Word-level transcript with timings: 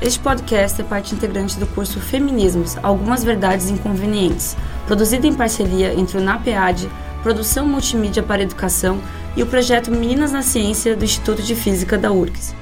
Este 0.00 0.20
podcast 0.20 0.78
é 0.78 0.84
parte 0.84 1.14
integrante 1.14 1.58
do 1.58 1.66
curso 1.68 1.98
Feminismos 2.00 2.76
Algumas 2.82 3.24
Verdades 3.24 3.70
Inconvenientes, 3.70 4.54
produzido 4.86 5.26
em 5.26 5.32
parceria 5.32 5.94
entre 5.94 6.18
o 6.18 6.20
NAPEAD, 6.20 6.90
Produção 7.22 7.66
Multimídia 7.66 8.22
para 8.22 8.42
Educação 8.42 9.00
e 9.34 9.42
o 9.42 9.46
projeto 9.46 9.90
Meninas 9.90 10.32
na 10.32 10.42
Ciência 10.42 10.94
do 10.94 11.02
Instituto 11.02 11.42
de 11.42 11.54
Física 11.54 11.96
da 11.96 12.12
URGS. 12.12 12.54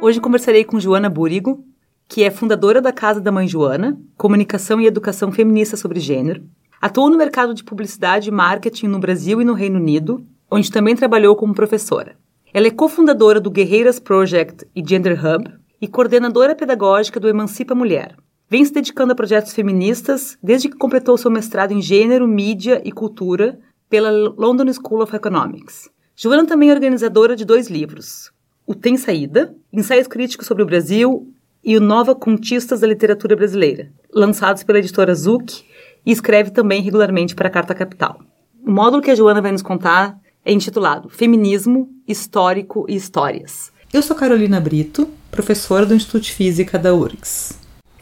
Hoje 0.00 0.20
conversarei 0.20 0.64
com 0.64 0.78
Joana 0.78 1.10
Burigo, 1.10 1.64
que 2.08 2.22
é 2.22 2.30
fundadora 2.30 2.80
da 2.80 2.92
Casa 2.92 3.20
da 3.20 3.32
Mãe 3.32 3.48
Joana, 3.48 3.98
Comunicação 4.16 4.80
e 4.80 4.86
Educação 4.86 5.32
Feminista 5.32 5.76
sobre 5.76 5.98
Gênero. 5.98 6.44
Atuou 6.80 7.10
no 7.10 7.18
mercado 7.18 7.52
de 7.52 7.64
publicidade 7.64 8.28
e 8.28 8.32
marketing 8.32 8.86
no 8.86 9.00
Brasil 9.00 9.42
e 9.42 9.44
no 9.44 9.54
Reino 9.54 9.80
Unido, 9.80 10.24
onde 10.48 10.70
também 10.70 10.94
trabalhou 10.94 11.34
como 11.34 11.52
professora. 11.52 12.14
Ela 12.54 12.68
é 12.68 12.70
cofundadora 12.70 13.40
do 13.40 13.50
Guerreiras 13.50 13.98
Project 13.98 14.64
e 14.74 14.82
Gender 14.86 15.18
Hub 15.18 15.59
e 15.80 15.88
coordenadora 15.88 16.54
pedagógica 16.54 17.18
do 17.18 17.28
Emancipa 17.28 17.74
Mulher. 17.74 18.14
Vem 18.48 18.64
se 18.64 18.72
dedicando 18.72 19.12
a 19.12 19.16
projetos 19.16 19.54
feministas 19.54 20.36
desde 20.42 20.68
que 20.68 20.76
completou 20.76 21.16
seu 21.16 21.30
mestrado 21.30 21.72
em 21.72 21.80
Gênero, 21.80 22.26
Mídia 22.26 22.82
e 22.84 22.92
Cultura 22.92 23.58
pela 23.88 24.10
London 24.10 24.72
School 24.72 25.02
of 25.02 25.14
Economics. 25.14 25.88
Joana 26.16 26.46
também 26.46 26.70
é 26.70 26.74
organizadora 26.74 27.34
de 27.34 27.44
dois 27.44 27.68
livros, 27.68 28.30
O 28.66 28.74
Tem 28.74 28.96
Saída, 28.96 29.54
Ensaios 29.72 30.06
Críticos 30.06 30.46
sobre 30.46 30.62
o 30.62 30.66
Brasil 30.66 31.32
e 31.64 31.76
o 31.76 31.80
Nova 31.80 32.14
Contistas 32.14 32.80
da 32.80 32.86
Literatura 32.86 33.36
Brasileira, 33.36 33.90
lançados 34.12 34.62
pela 34.62 34.78
editora 34.78 35.14
Zuc 35.14 35.64
e 36.04 36.10
escreve 36.10 36.50
também 36.50 36.82
regularmente 36.82 37.34
para 37.34 37.48
a 37.48 37.50
Carta 37.50 37.74
Capital. 37.74 38.20
O 38.66 38.70
módulo 38.70 39.02
que 39.02 39.10
a 39.10 39.14
Joana 39.14 39.40
vai 39.40 39.52
nos 39.52 39.62
contar 39.62 40.18
é 40.44 40.52
intitulado 40.52 41.08
Feminismo, 41.08 41.88
Histórico 42.06 42.84
e 42.88 42.96
Histórias. 42.96 43.72
Eu 43.92 44.02
sou 44.02 44.14
Carolina 44.14 44.60
Brito, 44.60 45.08
professora 45.32 45.84
do 45.84 45.92
Instituto 45.92 46.22
de 46.22 46.32
Física 46.32 46.78
da 46.78 46.94
URGS. 46.94 47.58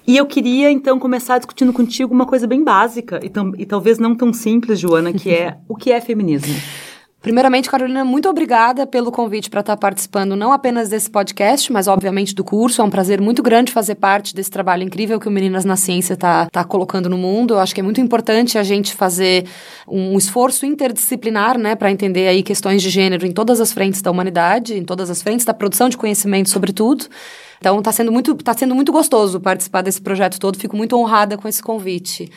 E 0.07 0.19
eu 0.19 0.27
queria, 0.27 0.71
então, 0.71 0.99
começar 0.99 1.39
discutindo 1.39 1.73
contigo 1.73 2.13
uma 2.13 2.27
coisa 2.27 2.47
bem 2.47 2.63
básica 2.63 3.19
e, 3.25 3.33
e 3.63 3.65
talvez 3.65 3.99
não 3.99 4.15
tão 4.15 4.31
simples, 4.31 4.79
Joana, 4.79 5.15
que 5.15 5.31
é 5.31 5.57
o 5.67 5.75
que 5.75 5.91
é 5.91 5.99
feminismo. 5.99 6.55
Primeiramente, 7.21 7.69
Carolina, 7.69 8.05
muito 8.05 8.29
obrigada 8.29 8.87
pelo 8.87 9.11
convite 9.11 9.51
para 9.51 9.59
estar 9.59 9.77
participando 9.77 10.37
não 10.37 10.53
apenas 10.53 10.89
desse 10.89 11.11
podcast, 11.11 11.73
mas 11.73 11.89
obviamente 11.89 12.33
do 12.33 12.45
curso. 12.45 12.81
É 12.81 12.85
um 12.85 12.91
prazer 12.91 13.21
muito 13.21 13.43
grande 13.43 13.73
fazer 13.73 13.97
parte 13.97 14.33
desse 14.33 14.51
trabalho 14.51 14.85
incrível 14.85 15.19
que 15.19 15.27
o 15.27 15.31
Meninas 15.31 15.65
na 15.65 15.75
Ciência 15.75 16.15
está 16.15 16.47
tá 16.47 16.63
colocando 16.63 17.09
no 17.09 17.19
mundo. 17.19 17.55
Eu 17.55 17.59
acho 17.59 17.75
que 17.75 17.81
é 17.81 17.83
muito 17.83 18.01
importante 18.01 18.57
a 18.57 18.63
gente 18.63 18.95
fazer 18.95 19.47
um 19.87 20.17
esforço 20.17 20.65
interdisciplinar, 20.65 21.59
né, 21.59 21.75
para 21.75 21.91
entender 21.91 22.29
aí 22.29 22.41
questões 22.41 22.81
de 22.81 22.89
gênero 22.89 23.27
em 23.27 23.33
todas 23.33 23.61
as 23.61 23.73
frentes 23.73 24.01
da 24.01 24.13
humanidade, 24.13 24.75
em 24.75 24.85
todas 24.85 25.11
as 25.11 25.21
frentes 25.21 25.45
da 25.45 25.53
produção 25.53 25.89
de 25.89 25.97
conhecimento, 25.97 26.49
sobretudo. 26.49 27.07
Então, 27.59 27.81
está 27.81 27.91
sendo 27.91 28.13
muito, 28.13 28.33
tá 28.37 28.55
sendo 28.55 28.77
muito 28.77 28.93
gostoso 28.93 29.41
participar 29.41 29.83
desse 29.83 30.01
projeto 30.01 30.39
todo. 30.39 30.57
Fico 30.57 30.77
muito 30.77 30.97
honrada 30.97 31.37
com 31.37 31.49
esse 31.49 31.61
convite. 31.61 32.31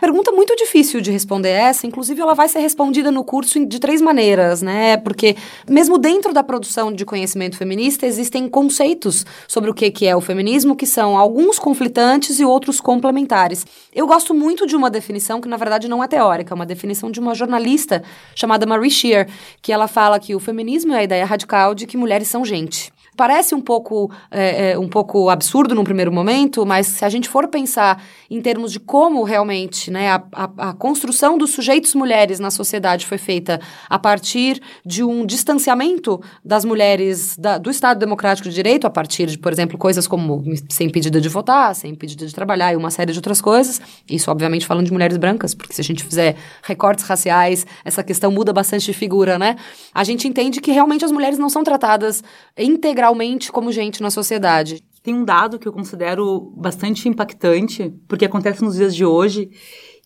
Pergunta 0.00 0.30
muito 0.30 0.54
difícil 0.54 1.00
de 1.00 1.10
responder 1.10 1.48
essa, 1.48 1.84
inclusive 1.84 2.20
ela 2.20 2.32
vai 2.32 2.48
ser 2.48 2.60
respondida 2.60 3.10
no 3.10 3.24
curso 3.24 3.64
de 3.66 3.80
três 3.80 4.00
maneiras, 4.00 4.62
né? 4.62 4.96
Porque 4.96 5.34
mesmo 5.68 5.98
dentro 5.98 6.32
da 6.32 6.40
produção 6.42 6.92
de 6.92 7.04
conhecimento 7.04 7.56
feminista 7.56 8.06
existem 8.06 8.48
conceitos 8.48 9.26
sobre 9.48 9.70
o 9.70 9.74
que 9.74 10.06
é 10.06 10.14
o 10.14 10.20
feminismo 10.20 10.76
que 10.76 10.86
são 10.86 11.18
alguns 11.18 11.58
conflitantes 11.58 12.38
e 12.38 12.44
outros 12.44 12.80
complementares. 12.80 13.66
Eu 13.92 14.06
gosto 14.06 14.32
muito 14.32 14.68
de 14.68 14.76
uma 14.76 14.88
definição 14.88 15.40
que 15.40 15.48
na 15.48 15.56
verdade 15.56 15.88
não 15.88 16.02
é 16.02 16.06
teórica, 16.06 16.54
é 16.54 16.56
uma 16.56 16.66
definição 16.66 17.10
de 17.10 17.18
uma 17.18 17.34
jornalista 17.34 18.02
chamada 18.36 18.66
Marie 18.66 18.90
Shear, 18.90 19.28
que 19.60 19.72
ela 19.72 19.88
fala 19.88 20.20
que 20.20 20.32
o 20.32 20.38
feminismo 20.38 20.92
é 20.92 20.98
a 20.98 21.02
ideia 21.02 21.26
radical 21.26 21.74
de 21.74 21.86
que 21.88 21.96
mulheres 21.96 22.28
são 22.28 22.44
gente 22.44 22.92
parece 23.18 23.52
um 23.52 23.60
pouco, 23.60 24.08
é, 24.30 24.70
é, 24.70 24.78
um 24.78 24.88
pouco 24.88 25.28
absurdo 25.28 25.74
num 25.74 25.82
primeiro 25.82 26.12
momento, 26.12 26.64
mas 26.64 26.86
se 26.86 27.04
a 27.04 27.08
gente 27.08 27.28
for 27.28 27.48
pensar 27.48 28.00
em 28.30 28.40
termos 28.40 28.70
de 28.70 28.78
como 28.78 29.24
realmente 29.24 29.90
né, 29.90 30.10
a, 30.10 30.22
a, 30.32 30.68
a, 30.68 30.72
construção 30.72 31.36
dos 31.36 31.50
sujeitos 31.50 31.96
mulheres 31.96 32.38
na 32.38 32.48
sociedade 32.48 33.04
foi 33.04 33.18
feita 33.18 33.60
a 33.90 33.98
partir 33.98 34.62
de 34.86 35.02
um 35.02 35.26
distanciamento 35.26 36.20
das 36.44 36.64
mulheres 36.64 37.36
da, 37.36 37.58
do 37.58 37.72
Estado 37.72 37.98
Democrático 37.98 38.48
de 38.48 38.54
Direito, 38.54 38.86
a 38.86 38.90
partir 38.90 39.26
de, 39.26 39.36
por 39.36 39.50
exemplo, 39.50 39.76
coisas 39.76 40.06
como 40.06 40.44
ser 40.68 40.84
impedida 40.84 41.20
de 41.20 41.28
votar, 41.28 41.74
ser 41.74 41.88
impedida 41.88 42.24
de 42.24 42.32
trabalhar 42.32 42.72
e 42.72 42.76
uma 42.76 42.90
série 42.92 43.10
de 43.10 43.18
outras 43.18 43.40
coisas. 43.40 43.80
Isso, 44.08 44.30
obviamente, 44.30 44.64
falando 44.64 44.86
de 44.86 44.92
mulheres 44.92 45.16
brancas, 45.16 45.56
porque 45.56 45.74
se 45.74 45.80
a 45.80 45.84
gente 45.84 46.04
fizer 46.04 46.36
recortes 46.62 47.04
raciais, 47.04 47.66
essa 47.84 48.04
questão 48.04 48.30
muda 48.30 48.52
bastante 48.52 48.86
de 48.86 48.92
figura, 48.92 49.40
né? 49.40 49.56
A 49.92 50.04
gente 50.04 50.28
entende 50.28 50.60
que 50.60 50.70
realmente 50.70 51.04
as 51.04 51.10
mulheres 51.10 51.36
não 51.36 51.48
são 51.48 51.64
tratadas 51.64 52.22
integralmente 52.56 53.07
realmente 53.08 53.50
como 53.50 53.72
gente 53.72 54.02
na 54.02 54.10
sociedade. 54.10 54.82
Tem 55.02 55.14
um 55.14 55.24
dado 55.24 55.58
que 55.58 55.66
eu 55.66 55.72
considero 55.72 56.52
bastante 56.56 57.08
impactante, 57.08 57.92
porque 58.06 58.26
acontece 58.26 58.62
nos 58.62 58.76
dias 58.76 58.94
de 58.94 59.04
hoje, 59.04 59.50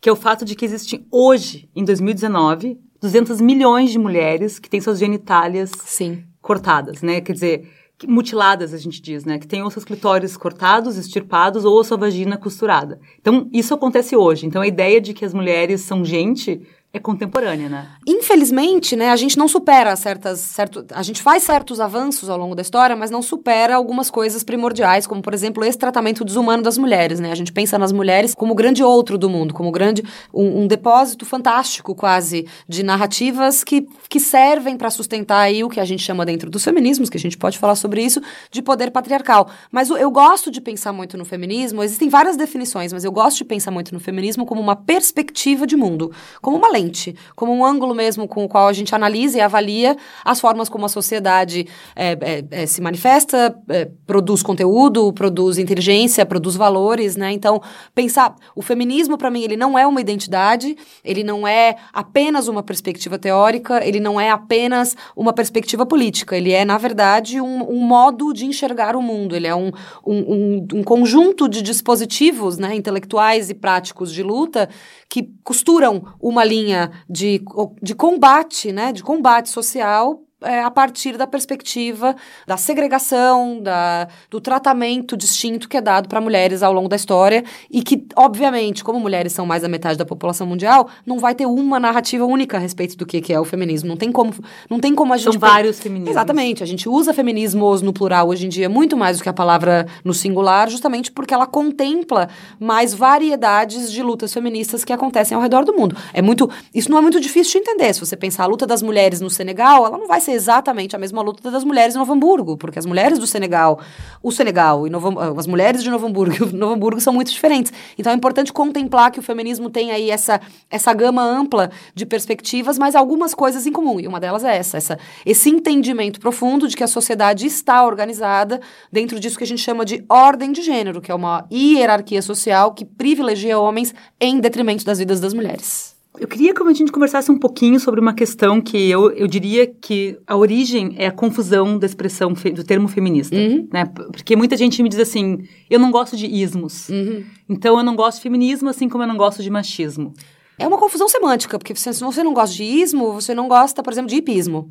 que 0.01 0.09
é 0.09 0.13
o 0.13 0.17
fato 0.17 0.45
de 0.45 0.55
que 0.55 0.65
existem 0.65 1.05
hoje, 1.11 1.69
em 1.75 1.85
2019, 1.85 2.79
200 3.01 3.41
milhões 3.41 3.91
de 3.91 3.99
mulheres 3.99 4.61
que 4.61 4.71
têm 4.71 4.81
suas 4.81 4.99
genitálias 5.01 5.73
Sim. 5.85 6.23
cortadas, 6.41 7.03
né? 7.03 7.21
Quer 7.21 7.33
dizer, 7.33 7.69
mutiladas, 8.07 8.73
a 8.73 8.79
gente 8.79 9.03
diz, 9.03 9.25
né? 9.25 9.39
Que 9.39 9.47
tem 9.47 9.63
ou 9.63 9.71
seus 9.71 9.85
clitóris 9.85 10.37
cortados, 10.37 10.97
extirpados, 10.97 11.65
ou 11.65 11.81
a 11.81 11.85
sua 11.85 11.97
vagina 11.97 12.37
costurada. 12.37 13.01
Então, 13.21 13.49
isso 13.53 13.75
acontece 13.75 14.15
hoje. 14.15 14.47
Então, 14.47 14.63
a 14.63 14.67
ideia 14.67 15.01
de 15.01 15.13
que 15.13 15.25
as 15.25 15.35
mulheres 15.35 15.81
são 15.81 16.05
gente 16.05 16.63
é 16.95 16.99
contemporânea, 16.99 17.71
né? 17.71 17.89
Infelizmente, 18.07 18.95
né, 18.95 19.09
a 19.09 19.17
gente 19.17 19.39
não 19.39 19.49
supera 19.49 19.97
certas, 19.97 20.41
certo, 20.41 20.85
a 20.93 21.03
gente 21.03 21.23
faz 21.23 21.43
certos 21.43 21.81
avanços 21.81 22.29
ao 22.29 22.37
longo 22.37 22.55
da 22.55 22.61
história, 22.61 22.95
mas 22.95 23.11
não 23.11 23.23
supera 23.23 23.75
algumas 23.77 24.11
coisas 24.11 24.45
primordiais, 24.45 25.07
como 25.07 25.23
por 25.23 25.33
exemplo 25.33 25.65
esse 25.65 25.79
tratamento 25.79 26.23
desumano 26.23 26.63
das 26.63 26.77
mulheres, 26.77 27.19
né? 27.19 27.33
A 27.33 27.35
gente 27.35 27.51
pensa 27.51 27.79
nas 27.79 27.93
mulheres 27.93 28.35
como 28.35 28.53
o 28.53 28.55
grande 28.55 28.85
outro 28.85 29.17
do 29.17 29.31
mundo, 29.31 29.55
como 29.55 29.71
grande 29.73 30.05
um, 30.35 30.65
um 30.65 30.67
depósito 30.67 31.25
fantástico 31.25 31.95
quase 31.95 32.47
de 32.69 32.83
narrativas 32.83 33.65
que, 33.65 33.89
que 34.07 34.21
servem 34.21 34.77
para 34.77 34.91
sustentar 34.91 35.41
aí 35.41 35.65
o 35.65 35.71
que 35.71 35.81
a 35.81 35.87
gente 35.87 36.03
chama 36.03 36.27
dentro 36.27 36.51
dos 36.51 36.63
feminismos, 36.63 37.09
que 37.09 37.17
a 37.17 37.21
gente 37.21 37.39
pode 37.39 37.59
falar 37.59 37.75
sobre 37.75 38.05
isso, 38.05 38.21
de 38.51 38.61
poder 38.61 38.91
patriarcal. 38.91 39.49
Mas 39.71 39.89
eu 39.89 40.11
gosto 40.11 40.51
de 40.51 40.61
pensar 40.61 40.93
muito 40.93 41.17
no 41.17 41.25
feminismo. 41.25 41.83
Existem 41.83 42.11
várias 42.11 42.37
definições, 42.37 42.93
mas 42.93 43.03
eu 43.03 43.11
gosto 43.11 43.39
de 43.39 43.45
pensar 43.47 43.71
muito 43.71 43.95
no 43.95 44.01
feminismo 44.01 44.45
como 44.45 44.61
uma 44.61 44.77
perspectiva 44.77 45.67
de 45.67 45.75
mundo, 45.75 46.13
como 46.43 46.59
uma 46.59 46.69
lei 46.69 46.82
lente, 46.83 47.15
como 47.37 47.53
um 47.53 47.65
ângulo 47.65 47.95
mesmo 47.95 48.27
com 48.27 48.45
o 48.45 48.49
qual 48.49 48.69
a 48.69 48.73
gente 48.73 48.95
analisa 48.95 49.39
e 49.39 49.41
avalia 49.41 49.97
as 50.25 50.41
formas 50.41 50.69
como 50.69 50.85
a 50.87 50.89
sociedade 50.89 51.67
é, 51.95 52.13
é, 52.21 52.63
é, 52.63 52.67
se 52.67 52.81
manifesta, 52.81 53.57
é, 53.69 53.89
produz 54.07 54.43
conteúdo, 54.43 55.13
produz 55.13 55.59
inteligência, 55.59 56.27
produz 56.27 56.57
valores, 56.57 57.17
né? 57.17 57.33
Então, 57.33 57.61
pensar, 57.95 58.35
o 58.55 58.63
feminismo 58.63 59.17
para 59.17 59.31
mim 59.31 59.43
ele 59.43 59.57
não 59.57 59.79
é 59.79 59.87
uma 59.87 60.01
identidade, 60.01 60.77
ele 61.05 61.23
não 61.23 61.47
é 61.47 61.77
apenas 61.93 62.49
uma 62.49 62.63
perspectiva 62.63 63.19
teórica, 63.19 63.87
ele 63.87 64.01
não 64.01 64.21
é 64.21 64.31
apenas 64.31 64.97
uma 65.17 65.33
perspectiva 65.33 65.87
política, 65.87 66.37
ele 66.37 66.53
é 66.53 66.65
na 66.65 66.79
verdade 66.79 67.41
um, 67.41 67.71
um 67.71 67.81
modo 67.81 68.33
de 68.33 68.47
enxergar 68.47 68.97
o 68.97 69.03
mundo, 69.03 69.37
ele 69.37 69.47
é 69.47 69.55
um, 69.55 69.71
um, 70.07 70.67
um, 70.75 70.83
conjunto 70.83 71.49
de 71.49 71.63
dispositivos, 71.63 72.59
né, 72.59 72.75
intelectuais 72.75 73.51
e 73.51 73.55
práticos 73.55 74.13
de 74.13 74.23
luta 74.23 74.69
que 75.09 75.29
costuram 75.45 76.03
uma 76.21 76.43
linha 76.43 76.72
de, 77.09 77.43
de 77.83 77.95
combate, 77.95 78.73
né, 78.73 78.93
de 78.93 79.03
combate 79.03 79.49
social 79.49 80.21
é, 80.43 80.63
a 80.63 80.71
partir 80.71 81.17
da 81.17 81.27
perspectiva 81.27 82.15
da 82.47 82.57
segregação, 82.57 83.61
da, 83.61 84.09
do 84.31 84.41
tratamento 84.41 85.17
distinto 85.17 85.69
que 85.69 85.77
é 85.77 85.81
dado 85.81 86.09
para 86.09 86.21
mulheres 86.21 86.63
ao 86.63 86.73
longo 86.73 86.89
da 86.89 86.97
história 86.97 87.45
e 87.71 87.83
que, 87.83 88.07
obviamente, 88.17 88.83
como 88.83 88.99
mulheres 88.99 89.33
são 89.33 89.47
mais 89.47 89.63
da 89.63 89.69
metade 89.69 89.99
da 89.99 90.05
população 90.05 90.47
mundial, 90.47 90.89
não 91.07 91.19
vai 91.19 91.35
ter 91.35 91.47
uma 91.47 91.79
narrativa 91.79 92.25
única 92.25 92.57
a 92.57 92.61
respeito 92.61 92.97
do 92.97 93.07
que, 93.07 93.21
que 93.21 93.33
é 93.33 93.41
o 93.41 93.45
feminismo. 93.45 93.89
Não 93.89 93.97
tem 93.97 94.11
como, 94.11 94.33
não 94.69 94.79
tem 94.79 94.95
como 94.95 95.13
a 95.13 95.17
gente... 95.17 95.33
São 95.33 95.41
vários 95.41 95.79
feminismos. 95.79 96.11
Exatamente. 96.11 96.63
A 96.63 96.67
gente 96.67 96.89
usa 96.89 97.15
feminismos 97.15 97.83
no 97.83 97.93
plural 97.93 98.29
hoje 98.29 98.47
em 98.47 98.49
dia 98.49 98.69
muito 98.69 98.97
mais 98.97 99.19
do 99.19 99.23
que 99.23 99.29
a 99.29 99.33
palavra 99.33 99.87
no 100.05 100.13
singular, 100.13 100.69
justamente 100.69 101.11
porque 101.11 101.33
ela 101.35 101.47
contempla 101.47 102.29
mais 102.59 102.95
variedades 102.95 103.91
de 103.91 104.03
lutas 104.03 104.33
feministas 104.33 104.85
que 104.85 104.93
acontecem 104.93 105.35
ao 105.35 105.43
redor 105.43 105.65
do 105.65 105.73
mundo. 105.73 105.97
É 106.13 106.21
muito... 106.21 106.51
Isso 106.75 106.91
não 106.91 106.99
é 106.99 107.01
muito 107.01 107.21
difícil 107.21 107.53
de 107.53 107.59
entender. 107.59 107.93
Se 107.95 108.01
você 108.01 108.17
pensar 108.17 108.45
a 108.45 108.47
luta 108.47 108.67
das 108.67 108.83
mulheres 108.83 109.21
no 109.21 109.31
Senegal, 109.31 109.87
ela 109.87 109.99
não 109.99 110.07
vai 110.07 110.21
ser 110.21 110.32
ser 110.33 110.35
exatamente 110.35 110.97
a 110.97 110.99
mesma 110.99 111.23
luta 111.23 111.51
das 111.51 111.65
mulheres 111.65 111.95
em 111.95 111.99
Novo 111.99 112.13
Hamburgo, 112.13 112.57
porque 112.57 112.79
as 112.79 112.87
mulheres 112.87 113.19
do 113.19 113.27
Senegal, 113.27 113.81
o 114.23 114.33
Senegal 114.33 114.87
e 114.87 114.91
Novo, 114.91 115.19
as 115.39 115.47
mulheres 115.47 115.83
de 115.83 115.91
Novo 115.91 116.07
Hamburgo 116.07 116.47
Novo 116.53 116.75
Hamburgo 116.75 117.01
são 117.01 117.13
muito 117.13 117.31
diferentes. 117.31 117.73
Então 117.99 118.13
é 118.13 118.17
importante 118.17 118.53
contemplar 118.53 119.11
que 119.11 119.21
o 119.21 119.23
feminismo 119.23 119.71
tem 119.71 119.91
aí 119.91 120.11
essa, 120.11 120.41
essa 120.71 120.93
gama 120.93 121.23
ampla 121.23 121.71
de 121.95 122.07
perspectivas, 122.07 122.79
mas 122.79 122.95
algumas 122.95 123.35
coisas 123.35 123.67
em 123.67 123.73
comum. 123.73 124.01
E 124.01 124.07
uma 124.07 124.21
delas 124.21 124.45
é 124.45 124.57
essa, 124.57 124.77
essa 124.77 124.99
esse 125.25 125.51
entendimento 125.51 126.21
profundo 126.21 126.69
de 126.69 126.77
que 126.77 126.85
a 126.85 126.89
sociedade 126.89 127.47
está 127.47 127.85
organizada 127.85 128.61
dentro 128.91 129.21
disso 129.21 129.39
que 129.39 129.45
a 129.45 129.47
gente 129.47 129.63
chama 129.63 129.85
de 129.85 130.05
ordem 130.09 130.53
de 130.53 130.63
gênero, 130.63 131.01
que 131.01 131.11
é 131.11 131.15
uma 131.15 131.47
hierarquia 131.53 132.23
social 132.23 132.73
que 132.73 132.85
privilegia 132.85 133.59
homens 133.59 133.95
em 134.21 134.41
detrimento 134.41 134.85
das 134.85 134.99
vidas 134.99 135.21
das 135.21 135.35
mulheres. 135.35 136.02
Eu 136.19 136.29
queria 136.29 136.53
que 136.53 136.63
a 136.63 136.73
gente 136.73 136.93
conversasse 136.93 137.31
um 137.31 137.39
pouquinho 137.39 137.81
sobre 137.81 137.99
uma 137.99 138.13
questão 138.13 138.61
que 138.61 138.91
eu, 138.91 139.11
eu 139.13 139.27
diria 139.27 139.67
que 139.67 140.19
a 140.27 140.37
origem 140.37 140.95
é 140.99 141.07
a 141.07 141.13
confusão 141.13 141.79
da 141.79 141.87
expressão, 141.87 142.33
do 142.33 142.63
termo 142.63 142.87
feminista. 142.87 143.35
Uhum. 143.35 143.67
Né? 143.73 143.87
Porque 143.87 144.37
muita 144.37 144.57
gente 144.57 144.83
me 144.83 144.91
diz 144.91 144.99
assim, 144.99 145.39
eu 145.71 145.81
não 145.81 145.91
gosto 145.91 146.15
de 146.15 146.27
ismos. 146.27 146.91
Uhum. 146.91 147.25
Então 147.49 147.79
eu 147.79 147.85
não 147.85 147.97
gosto 147.97 148.19
de 148.19 148.25
feminismo, 148.25 148.69
assim 148.69 148.91
como 148.91 149.05
eu 149.05 149.09
não 149.09 149.17
gosto 149.17 149.43
de 149.43 149.49
machismo. 149.49 150.13
É 150.59 150.67
uma 150.69 150.79
confusão 150.79 151.09
semântica, 151.09 151.59
porque 151.59 151.75
se 151.75 151.93
você 151.93 152.23
não 152.23 152.35
gosta 152.35 152.55
de 152.55 152.63
ismo, 152.63 153.15
você 153.15 153.35
não 153.35 153.49
gosta, 153.49 153.83
por 153.83 153.93
exemplo, 153.93 154.11
de 154.11 154.17
hipismo. 154.17 154.71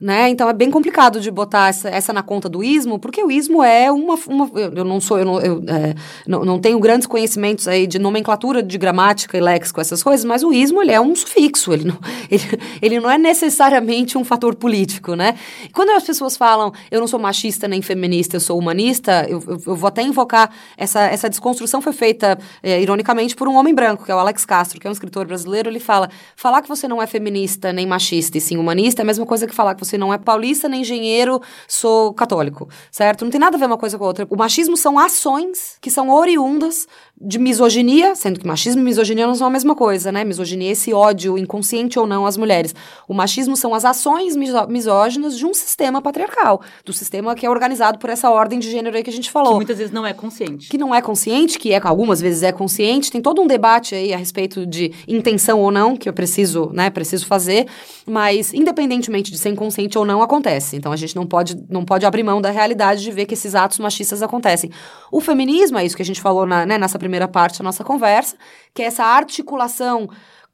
Né? 0.00 0.28
Então 0.28 0.48
é 0.48 0.52
bem 0.52 0.70
complicado 0.70 1.20
de 1.20 1.28
botar 1.28 1.70
essa, 1.70 1.88
essa, 1.88 2.12
na 2.12 2.22
conta 2.22 2.48
do 2.48 2.62
ismo, 2.62 3.00
porque 3.00 3.20
o 3.20 3.32
ismo 3.32 3.64
é 3.64 3.90
uma. 3.90 4.16
uma 4.28 4.48
eu, 4.54 4.84
não 4.84 5.00
sou, 5.00 5.18
eu, 5.18 5.24
não, 5.24 5.40
eu 5.40 5.60
é, 5.66 5.92
não, 6.24 6.44
não, 6.44 6.60
tenho 6.60 6.78
grandes 6.78 7.04
conhecimentos 7.04 7.66
aí 7.66 7.84
de 7.84 7.98
nomenclatura 7.98 8.62
de 8.62 8.78
gramática 8.78 9.36
e 9.36 9.40
léxico, 9.40 9.80
essas 9.80 10.00
coisas, 10.00 10.24
mas 10.24 10.44
o 10.44 10.52
ismo 10.52 10.80
ele 10.80 10.92
é 10.92 11.00
um 11.00 11.16
sufixo, 11.16 11.72
ele 11.72 11.82
não, 11.82 11.98
ele, 12.30 12.44
ele 12.80 13.00
não 13.00 13.10
é 13.10 13.18
necessariamente 13.18 14.16
um 14.16 14.22
fator 14.22 14.54
político, 14.54 15.16
né? 15.16 15.34
Quando 15.72 15.90
as 15.90 16.04
pessoas 16.04 16.36
falam 16.36 16.72
eu 16.92 17.00
não 17.00 17.08
sou 17.08 17.18
machista 17.18 17.66
nem 17.66 17.82
feminista, 17.82 18.36
eu 18.36 18.40
sou 18.40 18.56
humanista, 18.56 19.26
eu, 19.28 19.42
eu, 19.48 19.60
eu 19.66 19.74
vou 19.74 19.88
até 19.88 20.02
invocar 20.02 20.48
essa, 20.76 21.00
essa 21.06 21.28
desconstrução 21.28 21.82
foi 21.82 21.92
feita, 21.92 22.38
é, 22.62 22.80
ironicamente, 22.80 23.34
por 23.34 23.48
um 23.48 23.56
homem 23.56 23.74
branco, 23.74 24.04
que 24.04 24.12
é 24.12 24.14
o 24.14 24.18
Alex 24.18 24.44
Castro, 24.44 24.78
que 24.78 24.86
é 24.86 24.90
um 24.90 24.92
escritor 24.92 25.26
brasileiro, 25.26 25.68
ele 25.68 25.80
fala: 25.80 26.08
falar 26.36 26.62
que 26.62 26.68
você 26.68 26.86
não 26.86 27.02
é 27.02 27.06
feminista 27.08 27.72
nem 27.72 27.84
machista 27.84 28.38
e 28.38 28.40
sim 28.40 28.56
humanista 28.56 29.02
é 29.02 29.04
a 29.04 29.06
mesma 29.06 29.26
coisa 29.26 29.44
que 29.44 29.52
falar 29.52 29.74
que 29.74 29.80
você 29.80 29.87
não 29.96 30.12
é 30.12 30.18
paulista 30.18 30.68
nem 30.68 30.82
engenheiro, 30.82 31.40
sou 31.66 32.12
católico, 32.12 32.68
certo? 32.90 33.24
Não 33.24 33.30
tem 33.30 33.40
nada 33.40 33.56
a 33.56 33.58
ver 33.58 33.66
uma 33.66 33.78
coisa 33.78 33.96
com 33.96 34.04
a 34.04 34.08
outra. 34.08 34.26
O 34.28 34.36
machismo 34.36 34.76
são 34.76 34.98
ações 34.98 35.78
que 35.80 35.90
são 35.90 36.10
oriundas 36.10 36.86
de 37.20 37.38
misoginia, 37.38 38.14
sendo 38.14 38.38
que 38.38 38.46
machismo 38.46 38.80
e 38.80 38.84
misoginia 38.84 39.26
não 39.26 39.34
são 39.34 39.46
a 39.46 39.50
mesma 39.50 39.74
coisa, 39.74 40.12
né? 40.12 40.24
Misoginia 40.24 40.68
é 40.68 40.72
esse 40.72 40.92
ódio, 40.92 41.36
inconsciente 41.36 41.98
ou 41.98 42.06
não, 42.06 42.26
às 42.26 42.36
mulheres. 42.36 42.74
O 43.08 43.14
machismo 43.14 43.56
são 43.56 43.74
as 43.74 43.84
ações 43.84 44.36
misóginas 44.36 45.36
de 45.36 45.44
um 45.44 45.52
sistema 45.52 46.00
patriarcal, 46.00 46.60
do 46.84 46.92
sistema 46.92 47.34
que 47.34 47.44
é 47.44 47.50
organizado 47.50 47.98
por 47.98 48.10
essa 48.10 48.30
ordem 48.30 48.58
de 48.58 48.70
gênero 48.70 48.96
aí 48.96 49.02
que 49.02 49.10
a 49.10 49.12
gente 49.12 49.30
falou. 49.30 49.52
Que 49.52 49.56
muitas 49.56 49.78
vezes 49.78 49.92
não 49.92 50.06
é 50.06 50.12
consciente. 50.12 50.68
Que 50.68 50.78
não 50.78 50.94
é 50.94 51.00
consciente, 51.00 51.58
que 51.58 51.72
é 51.72 51.80
algumas 51.82 52.20
vezes 52.20 52.42
é 52.42 52.52
consciente. 52.52 53.10
Tem 53.10 53.20
todo 53.20 53.42
um 53.42 53.46
debate 53.46 53.94
aí 53.94 54.12
a 54.12 54.16
respeito 54.16 54.64
de 54.64 54.92
intenção 55.06 55.60
ou 55.60 55.70
não, 55.70 55.96
que 55.96 56.08
eu 56.08 56.12
preciso, 56.12 56.70
né, 56.72 56.90
preciso 56.90 57.26
fazer, 57.26 57.66
mas 58.06 58.52
independentemente 58.54 59.30
de 59.30 59.38
ser 59.38 59.50
inconsciente 59.50 59.77
ou 59.98 60.04
não, 60.04 60.22
acontece. 60.22 60.76
Então 60.76 60.90
a 60.90 60.96
gente 60.96 61.14
não 61.14 61.26
pode, 61.26 61.56
não 61.68 61.84
pode 61.84 62.06
abrir 62.06 62.22
mão 62.22 62.40
da 62.40 62.50
realidade 62.50 63.02
de 63.02 63.10
ver 63.12 63.26
que 63.26 63.34
esses 63.34 63.54
atos 63.54 63.78
machistas 63.78 64.22
acontecem. 64.22 64.70
O 65.12 65.20
feminismo, 65.20 65.78
é 65.78 65.84
isso 65.84 65.96
que 65.96 66.02
a 66.02 66.04
gente 66.04 66.20
falou 66.20 66.46
na, 66.46 66.64
né, 66.64 66.78
nessa 66.78 66.98
primeira 66.98 67.28
parte 67.28 67.58
da 67.58 67.64
nossa 67.64 67.84
conversa, 67.84 68.36
que 68.74 68.82
é 68.82 68.86
essa 68.86 69.04
articulação 69.04 70.08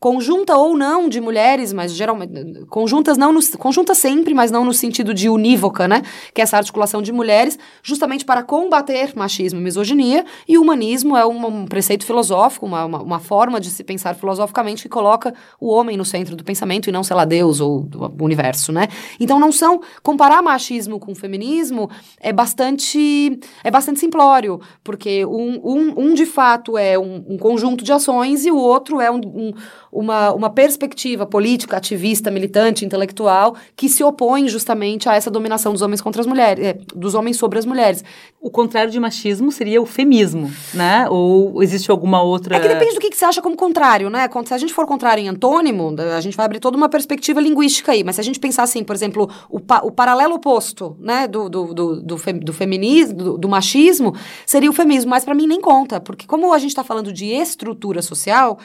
conjunta 0.04 0.54
ou 0.54 0.76
não 0.76 1.08
de 1.08 1.18
mulheres, 1.18 1.72
mas 1.72 1.90
geralmente 1.94 2.66
conjuntas 2.66 3.16
não 3.16 3.32
no, 3.32 3.40
conjuntas 3.56 3.96
sempre, 3.96 4.34
mas 4.34 4.50
não 4.50 4.62
no 4.62 4.74
sentido 4.74 5.14
de 5.14 5.30
unívoca, 5.30 5.88
né? 5.88 6.02
Que 6.34 6.42
é 6.42 6.44
essa 6.44 6.58
articulação 6.58 7.00
de 7.00 7.10
mulheres, 7.10 7.58
justamente 7.82 8.22
para 8.22 8.42
combater 8.42 9.16
machismo 9.16 9.60
e 9.60 9.62
misoginia, 9.62 10.26
e 10.46 10.58
o 10.58 10.60
humanismo 10.60 11.16
é 11.16 11.24
um, 11.24 11.46
um 11.46 11.64
preceito 11.64 12.04
filosófico, 12.04 12.66
uma, 12.66 12.84
uma, 12.84 13.00
uma, 13.00 13.18
forma 13.18 13.58
de 13.58 13.70
se 13.70 13.82
pensar 13.82 14.14
filosoficamente 14.14 14.82
que 14.82 14.90
coloca 14.90 15.32
o 15.58 15.70
homem 15.70 15.96
no 15.96 16.04
centro 16.04 16.36
do 16.36 16.44
pensamento 16.44 16.86
e 16.86 16.92
não, 16.92 17.02
sei 17.02 17.16
lá, 17.16 17.24
Deus 17.24 17.62
ou 17.62 17.88
o 17.94 18.24
universo, 18.24 18.72
né? 18.72 18.88
Então 19.18 19.40
não 19.40 19.50
são 19.50 19.80
comparar 20.02 20.42
machismo 20.42 21.00
com 21.00 21.14
feminismo 21.14 21.88
é 22.20 22.30
bastante 22.30 23.40
é 23.62 23.70
bastante 23.70 24.00
simplório, 24.00 24.60
porque 24.82 25.24
um, 25.24 25.62
um, 25.64 25.94
um 25.96 26.14
de 26.14 26.26
fato 26.26 26.76
é 26.76 26.98
um, 26.98 27.24
um 27.26 27.38
conjunto 27.38 27.82
de 27.82 27.90
ações 27.90 28.44
e 28.44 28.50
o 28.50 28.58
outro 28.58 29.00
é 29.00 29.10
um, 29.10 29.20
um 29.24 29.93
uma, 29.94 30.32
uma 30.32 30.50
perspectiva 30.50 31.24
política, 31.24 31.76
ativista, 31.76 32.28
militante, 32.28 32.84
intelectual, 32.84 33.54
que 33.76 33.88
se 33.88 34.02
opõe 34.02 34.48
justamente 34.48 35.08
a 35.08 35.14
essa 35.14 35.30
dominação 35.30 35.72
dos 35.72 35.82
homens 35.82 36.00
contra 36.00 36.20
as 36.20 36.26
mulheres, 36.26 36.64
é, 36.64 36.78
dos 36.94 37.14
homens 37.14 37.36
sobre 37.36 37.60
as 37.60 37.64
mulheres. 37.64 38.02
O 38.40 38.50
contrário 38.50 38.90
de 38.90 38.98
machismo 38.98 39.52
seria 39.52 39.80
o 39.80 39.86
femismo, 39.86 40.52
né? 40.74 41.06
Ou 41.08 41.62
existe 41.62 41.90
alguma 41.90 42.20
outra. 42.20 42.56
É 42.56 42.60
que 42.60 42.68
depende 42.68 42.94
do 42.94 43.00
que, 43.00 43.08
que 43.08 43.16
você 43.16 43.24
acha 43.24 43.40
como 43.40 43.56
contrário, 43.56 44.10
né? 44.10 44.28
Se 44.44 44.52
a 44.52 44.58
gente 44.58 44.74
for 44.74 44.84
contrário 44.84 45.22
em 45.22 45.28
antônimo, 45.28 45.94
a 46.14 46.20
gente 46.20 46.36
vai 46.36 46.44
abrir 46.44 46.58
toda 46.58 46.76
uma 46.76 46.88
perspectiva 46.88 47.40
linguística 47.40 47.92
aí. 47.92 48.02
Mas 48.02 48.16
se 48.16 48.20
a 48.20 48.24
gente 48.24 48.40
pensar 48.40 48.64
assim, 48.64 48.82
por 48.82 48.96
exemplo, 48.96 49.30
o, 49.48 49.60
pa, 49.60 49.80
o 49.84 49.92
paralelo 49.92 50.34
oposto, 50.34 50.96
né, 50.98 51.28
do, 51.28 51.48
do, 51.48 51.72
do, 51.72 52.02
do, 52.02 52.18
fem, 52.18 52.38
do 52.38 52.52
feminismo, 52.52 53.14
do, 53.16 53.38
do 53.38 53.48
machismo, 53.48 54.14
seria 54.44 54.68
o 54.68 54.72
feminismo. 54.72 55.10
Mas 55.10 55.24
para 55.24 55.34
mim 55.34 55.46
nem 55.46 55.60
conta, 55.60 56.00
porque 56.00 56.26
como 56.26 56.52
a 56.52 56.58
gente 56.58 56.70
está 56.70 56.82
falando 56.82 57.12
de 57.12 57.26
estrutura 57.26 58.02
social. 58.02 58.58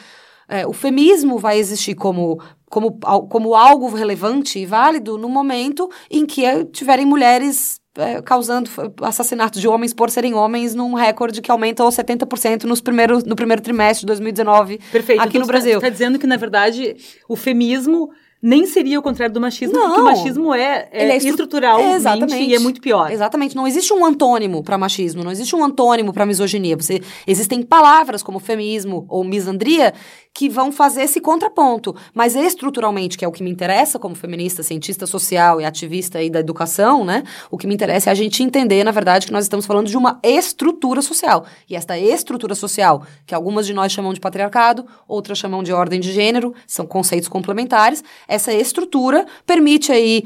É, 0.49 0.65
o 0.65 0.73
feminismo 0.73 1.37
vai 1.37 1.59
existir 1.59 1.93
como, 1.93 2.41
como, 2.69 2.99
como 3.29 3.55
algo 3.55 3.87
relevante 3.93 4.57
e 4.57 4.65
válido 4.65 5.17
no 5.17 5.29
momento 5.29 5.89
em 6.09 6.25
que 6.25 6.65
tiverem 6.65 7.05
mulheres 7.05 7.79
é, 7.95 8.21
causando 8.21 8.69
assassinatos 9.01 9.61
de 9.61 9.67
homens 9.67 9.93
por 9.93 10.09
serem 10.09 10.33
homens 10.33 10.73
num 10.73 10.93
recorde 10.93 11.41
que 11.41 11.51
aumenta 11.51 11.83
aos 11.83 11.95
70% 11.95 12.63
nos 12.63 12.81
primeiros, 12.81 13.23
no 13.23 13.35
primeiro 13.35 13.61
trimestre 13.61 14.01
de 14.01 14.07
2019 14.07 14.79
Perfeito. 14.91 15.21
aqui 15.21 15.29
então, 15.29 15.41
no 15.41 15.47
Brasil. 15.47 15.73
Você 15.73 15.77
está 15.77 15.89
dizendo 15.89 16.17
que, 16.17 16.25
na 16.25 16.37
verdade, 16.37 16.95
o 17.27 17.35
feminismo 17.35 18.09
nem 18.41 18.65
seria 18.65 18.97
o 18.97 19.01
contrário 19.01 19.33
do 19.33 19.41
machismo, 19.41 19.77
não. 19.77 19.87
porque 19.87 20.01
o 20.01 20.03
machismo 20.05 20.53
é, 20.53 20.87
é, 20.91 21.09
é 21.09 21.17
estrutural 21.17 21.79
Exatamente. 21.81 22.49
e 22.49 22.55
é 22.55 22.59
muito 22.59 22.79
pior. 22.79 23.11
Exatamente. 23.11 23.53
Não 23.53 23.67
existe 23.67 23.93
um 23.93 24.05
antônimo 24.05 24.63
para 24.63 24.77
machismo, 24.77 25.23
não 25.23 25.31
existe 25.31 25.53
um 25.55 25.63
antônimo 25.63 26.13
para 26.13 26.25
misoginia. 26.25 26.77
Você, 26.77 27.01
existem 27.27 27.61
palavras 27.61 28.23
como 28.23 28.39
feminismo 28.39 29.05
ou 29.09 29.25
misandria 29.25 29.93
que 30.39 30.47
vão 30.47 30.71
fazer 30.71 31.01
esse 31.01 31.19
contraponto. 31.19 31.93
Mas 32.13 32.33
estruturalmente, 32.33 33.17
que 33.17 33.25
é 33.25 33.27
o 33.27 33.31
que 33.31 33.43
me 33.43 33.51
interessa 33.51 33.99
como 33.99 34.15
feminista, 34.15 34.63
cientista 34.63 35.05
social 35.05 35.59
e 35.59 35.65
ativista 35.65 36.19
aí 36.19 36.29
da 36.29 36.39
educação, 36.39 37.03
né? 37.03 37.25
O 37.51 37.57
que 37.57 37.67
me 37.67 37.73
interessa 37.73 38.09
é 38.09 38.11
a 38.11 38.15
gente 38.15 38.41
entender, 38.41 38.85
na 38.85 38.91
verdade, 38.91 39.27
que 39.27 39.33
nós 39.33 39.43
estamos 39.43 39.65
falando 39.65 39.87
de 39.87 39.97
uma 39.97 40.17
estrutura 40.23 41.01
social. 41.01 41.45
E 41.69 41.75
esta 41.75 41.99
estrutura 41.99 42.55
social, 42.55 43.03
que 43.25 43.35
algumas 43.35 43.67
de 43.67 43.73
nós 43.73 43.91
chamam 43.91 44.13
de 44.13 44.19
patriarcado, 44.21 44.85
outras 45.05 45.37
chamam 45.37 45.61
de 45.61 45.73
ordem 45.73 45.99
de 45.99 46.13
gênero, 46.13 46.55
são 46.65 46.85
conceitos 46.85 47.27
complementares, 47.27 48.01
essa 48.25 48.53
estrutura 48.53 49.25
permite 49.45 49.91
aí, 49.91 50.23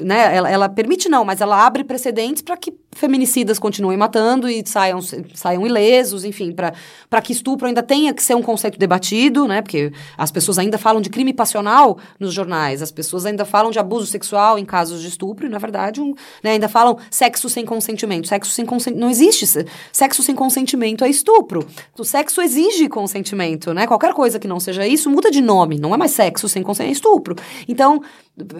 né? 0.00 0.36
Ela, 0.36 0.50
ela 0.50 0.68
permite 0.70 1.06
não, 1.06 1.22
mas 1.22 1.42
ela 1.42 1.66
abre 1.66 1.84
precedentes 1.84 2.40
para 2.40 2.56
que 2.56 2.72
feminicidas 2.92 3.58
continuem 3.58 3.98
matando 3.98 4.48
e 4.48 4.62
saiam, 4.66 5.00
saiam 5.34 5.66
ilesos, 5.66 6.24
enfim, 6.24 6.52
para 6.52 7.22
que 7.22 7.32
estupro 7.32 7.66
ainda 7.66 7.82
tenha 7.82 8.12
que 8.12 8.22
ser 8.22 8.34
um 8.34 8.42
conceito 8.42 8.78
debatido, 8.78 9.49
né? 9.50 9.60
Porque 9.60 9.92
as 10.16 10.30
pessoas 10.30 10.58
ainda 10.58 10.78
falam 10.78 11.00
de 11.02 11.10
crime 11.10 11.34
passional 11.34 11.98
nos 12.18 12.32
jornais, 12.32 12.80
as 12.80 12.90
pessoas 12.90 13.26
ainda 13.26 13.44
falam 13.44 13.70
de 13.70 13.78
abuso 13.78 14.06
sexual 14.06 14.58
em 14.58 14.64
casos 14.64 15.02
de 15.02 15.08
estupro, 15.08 15.46
e 15.46 15.48
na 15.48 15.58
verdade, 15.58 16.00
um, 16.00 16.14
né, 16.42 16.52
ainda 16.52 16.68
falam 16.68 16.96
sexo 17.10 17.48
sem 17.48 17.64
consentimento. 17.64 18.28
Sexo 18.28 18.52
sem 18.52 18.64
consentimento. 18.64 19.00
Não 19.00 19.10
existe. 19.10 19.66
Sexo 19.92 20.22
sem 20.22 20.34
consentimento 20.34 21.04
é 21.04 21.10
estupro. 21.10 21.66
O 21.98 22.04
sexo 22.04 22.40
exige 22.40 22.88
consentimento, 22.88 23.74
né? 23.74 23.86
Qualquer 23.86 24.14
coisa 24.14 24.38
que 24.38 24.48
não 24.48 24.60
seja 24.60 24.86
isso 24.86 25.10
muda 25.10 25.30
de 25.30 25.40
nome. 25.40 25.78
Não 25.78 25.94
é 25.94 25.98
mais 25.98 26.12
sexo 26.12 26.48
sem 26.48 26.62
consentimento, 26.62 26.90
é 26.90 26.92
estupro. 26.92 27.36
Então, 27.68 28.00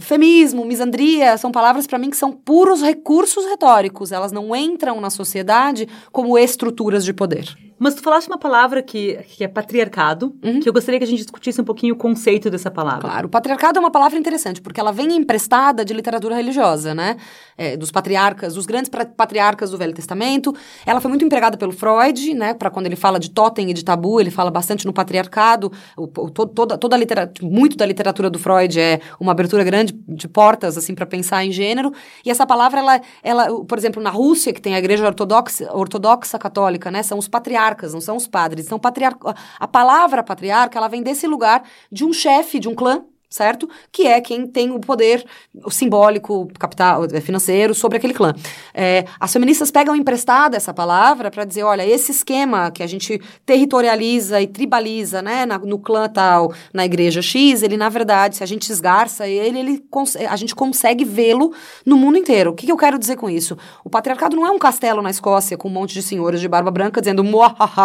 feminismo, 0.00 0.64
misandria, 0.64 1.38
são 1.38 1.52
palavras 1.52 1.86
para 1.86 1.98
mim 1.98 2.10
que 2.10 2.16
são 2.16 2.32
puros 2.32 2.82
recursos 2.82 3.44
retóricos. 3.46 4.12
Elas 4.12 4.32
não 4.32 4.54
entram 4.54 5.00
na 5.00 5.10
sociedade 5.10 5.88
como 6.12 6.36
estruturas 6.38 7.04
de 7.04 7.12
poder. 7.12 7.69
Mas 7.82 7.94
tu 7.94 8.02
falaste 8.02 8.28
uma 8.28 8.36
palavra 8.36 8.82
que, 8.82 9.14
que 9.26 9.42
é 9.42 9.48
patriarcado, 9.48 10.36
uhum. 10.44 10.60
que 10.60 10.68
eu 10.68 10.72
gostaria 10.72 11.00
que 11.00 11.04
a 11.04 11.06
gente 11.06 11.22
discutisse 11.22 11.62
um 11.62 11.64
pouquinho 11.64 11.94
o 11.94 11.96
conceito 11.96 12.50
dessa 12.50 12.70
palavra. 12.70 13.08
Claro, 13.08 13.26
o 13.26 13.30
patriarcado 13.30 13.78
é 13.78 13.80
uma 13.80 13.90
palavra 13.90 14.18
interessante, 14.18 14.60
porque 14.60 14.78
ela 14.78 14.92
vem 14.92 15.16
emprestada 15.16 15.82
de 15.82 15.94
literatura 15.94 16.36
religiosa, 16.36 16.94
né? 16.94 17.16
É, 17.56 17.78
dos 17.78 17.90
patriarcas, 17.90 18.52
dos 18.52 18.66
grandes 18.66 18.90
patriarcas 19.16 19.70
do 19.70 19.78
Velho 19.78 19.94
Testamento. 19.94 20.54
Ela 20.84 21.00
foi 21.00 21.08
muito 21.08 21.24
empregada 21.24 21.56
pelo 21.56 21.72
Freud, 21.72 22.34
né? 22.34 22.52
Para 22.52 22.68
quando 22.68 22.84
ele 22.84 22.96
fala 22.96 23.18
de 23.18 23.30
totem 23.30 23.70
e 23.70 23.72
de 23.72 23.82
tabu, 23.82 24.20
ele 24.20 24.30
fala 24.30 24.50
bastante 24.50 24.84
no 24.84 24.92
patriarcado. 24.92 25.72
O, 25.96 26.02
o, 26.02 26.30
toda, 26.30 26.76
toda 26.76 26.94
a 26.94 26.98
literatura, 26.98 27.50
muito 27.50 27.78
da 27.78 27.86
literatura 27.86 28.28
do 28.28 28.38
Freud 28.38 28.78
é 28.78 29.00
uma 29.18 29.32
abertura 29.32 29.64
grande 29.64 29.98
de 30.06 30.28
portas, 30.28 30.76
assim, 30.76 30.94
para 30.94 31.06
pensar 31.06 31.46
em 31.46 31.50
gênero. 31.50 31.94
E 32.26 32.30
essa 32.30 32.46
palavra, 32.46 32.80
ela, 32.80 33.00
ela, 33.22 33.64
por 33.64 33.78
exemplo, 33.78 34.02
na 34.02 34.10
Rússia, 34.10 34.52
que 34.52 34.60
tem 34.60 34.74
a 34.74 34.78
igreja 34.78 35.06
ortodoxa, 35.06 35.66
ortodoxa 35.72 36.38
católica, 36.38 36.90
né? 36.90 37.02
São 37.02 37.16
os 37.16 37.26
patriarcas 37.26 37.69
patriarcas, 37.70 37.94
não 37.94 38.00
são 38.00 38.16
os 38.16 38.26
padres. 38.26 38.66
Então, 38.66 38.78
patriar... 38.78 39.16
a 39.58 39.68
palavra 39.68 40.22
patriarca, 40.22 40.78
ela 40.78 40.88
vem 40.88 41.02
desse 41.02 41.26
lugar 41.26 41.62
de 41.90 42.04
um 42.04 42.12
chefe 42.12 42.58
de 42.58 42.68
um 42.68 42.74
clã 42.74 43.04
certo? 43.30 43.70
Que 43.92 44.08
é 44.08 44.20
quem 44.20 44.44
tem 44.44 44.72
o 44.72 44.80
poder 44.80 45.24
simbólico, 45.70 46.48
capital, 46.58 47.04
é, 47.12 47.20
financeiro 47.20 47.72
sobre 47.72 47.96
aquele 47.96 48.12
clã. 48.12 48.34
É, 48.74 49.04
as 49.20 49.32
feministas 49.32 49.70
pegam 49.70 49.94
emprestada 49.94 50.56
essa 50.56 50.74
palavra 50.74 51.30
para 51.30 51.44
dizer, 51.44 51.62
olha, 51.62 51.86
esse 51.86 52.10
esquema 52.10 52.72
que 52.72 52.82
a 52.82 52.88
gente 52.88 53.20
territorializa 53.46 54.40
e 54.40 54.48
tribaliza, 54.48 55.22
né, 55.22 55.46
na, 55.46 55.58
no 55.58 55.78
clã 55.78 56.08
tal, 56.08 56.52
na 56.74 56.84
igreja 56.84 57.22
X, 57.22 57.62
ele 57.62 57.76
na 57.76 57.88
verdade, 57.88 58.36
se 58.36 58.42
a 58.42 58.46
gente 58.46 58.68
esgarça 58.70 59.28
ele, 59.28 59.60
ele 59.60 59.84
a 60.28 60.36
gente 60.36 60.54
consegue 60.54 61.04
vê-lo 61.04 61.54
no 61.86 61.96
mundo 61.96 62.18
inteiro. 62.18 62.50
O 62.50 62.54
que, 62.54 62.66
que 62.66 62.72
eu 62.72 62.76
quero 62.76 62.98
dizer 62.98 63.14
com 63.16 63.30
isso? 63.30 63.56
O 63.84 63.90
patriarcado 63.90 64.34
não 64.34 64.44
é 64.44 64.50
um 64.50 64.58
castelo 64.58 65.00
na 65.00 65.10
Escócia 65.10 65.56
com 65.56 65.68
um 65.68 65.72
monte 65.72 65.94
de 65.94 66.02
senhoras 66.02 66.40
de 66.40 66.48
barba 66.48 66.70
branca 66.70 67.00
dizendo, 67.00 67.22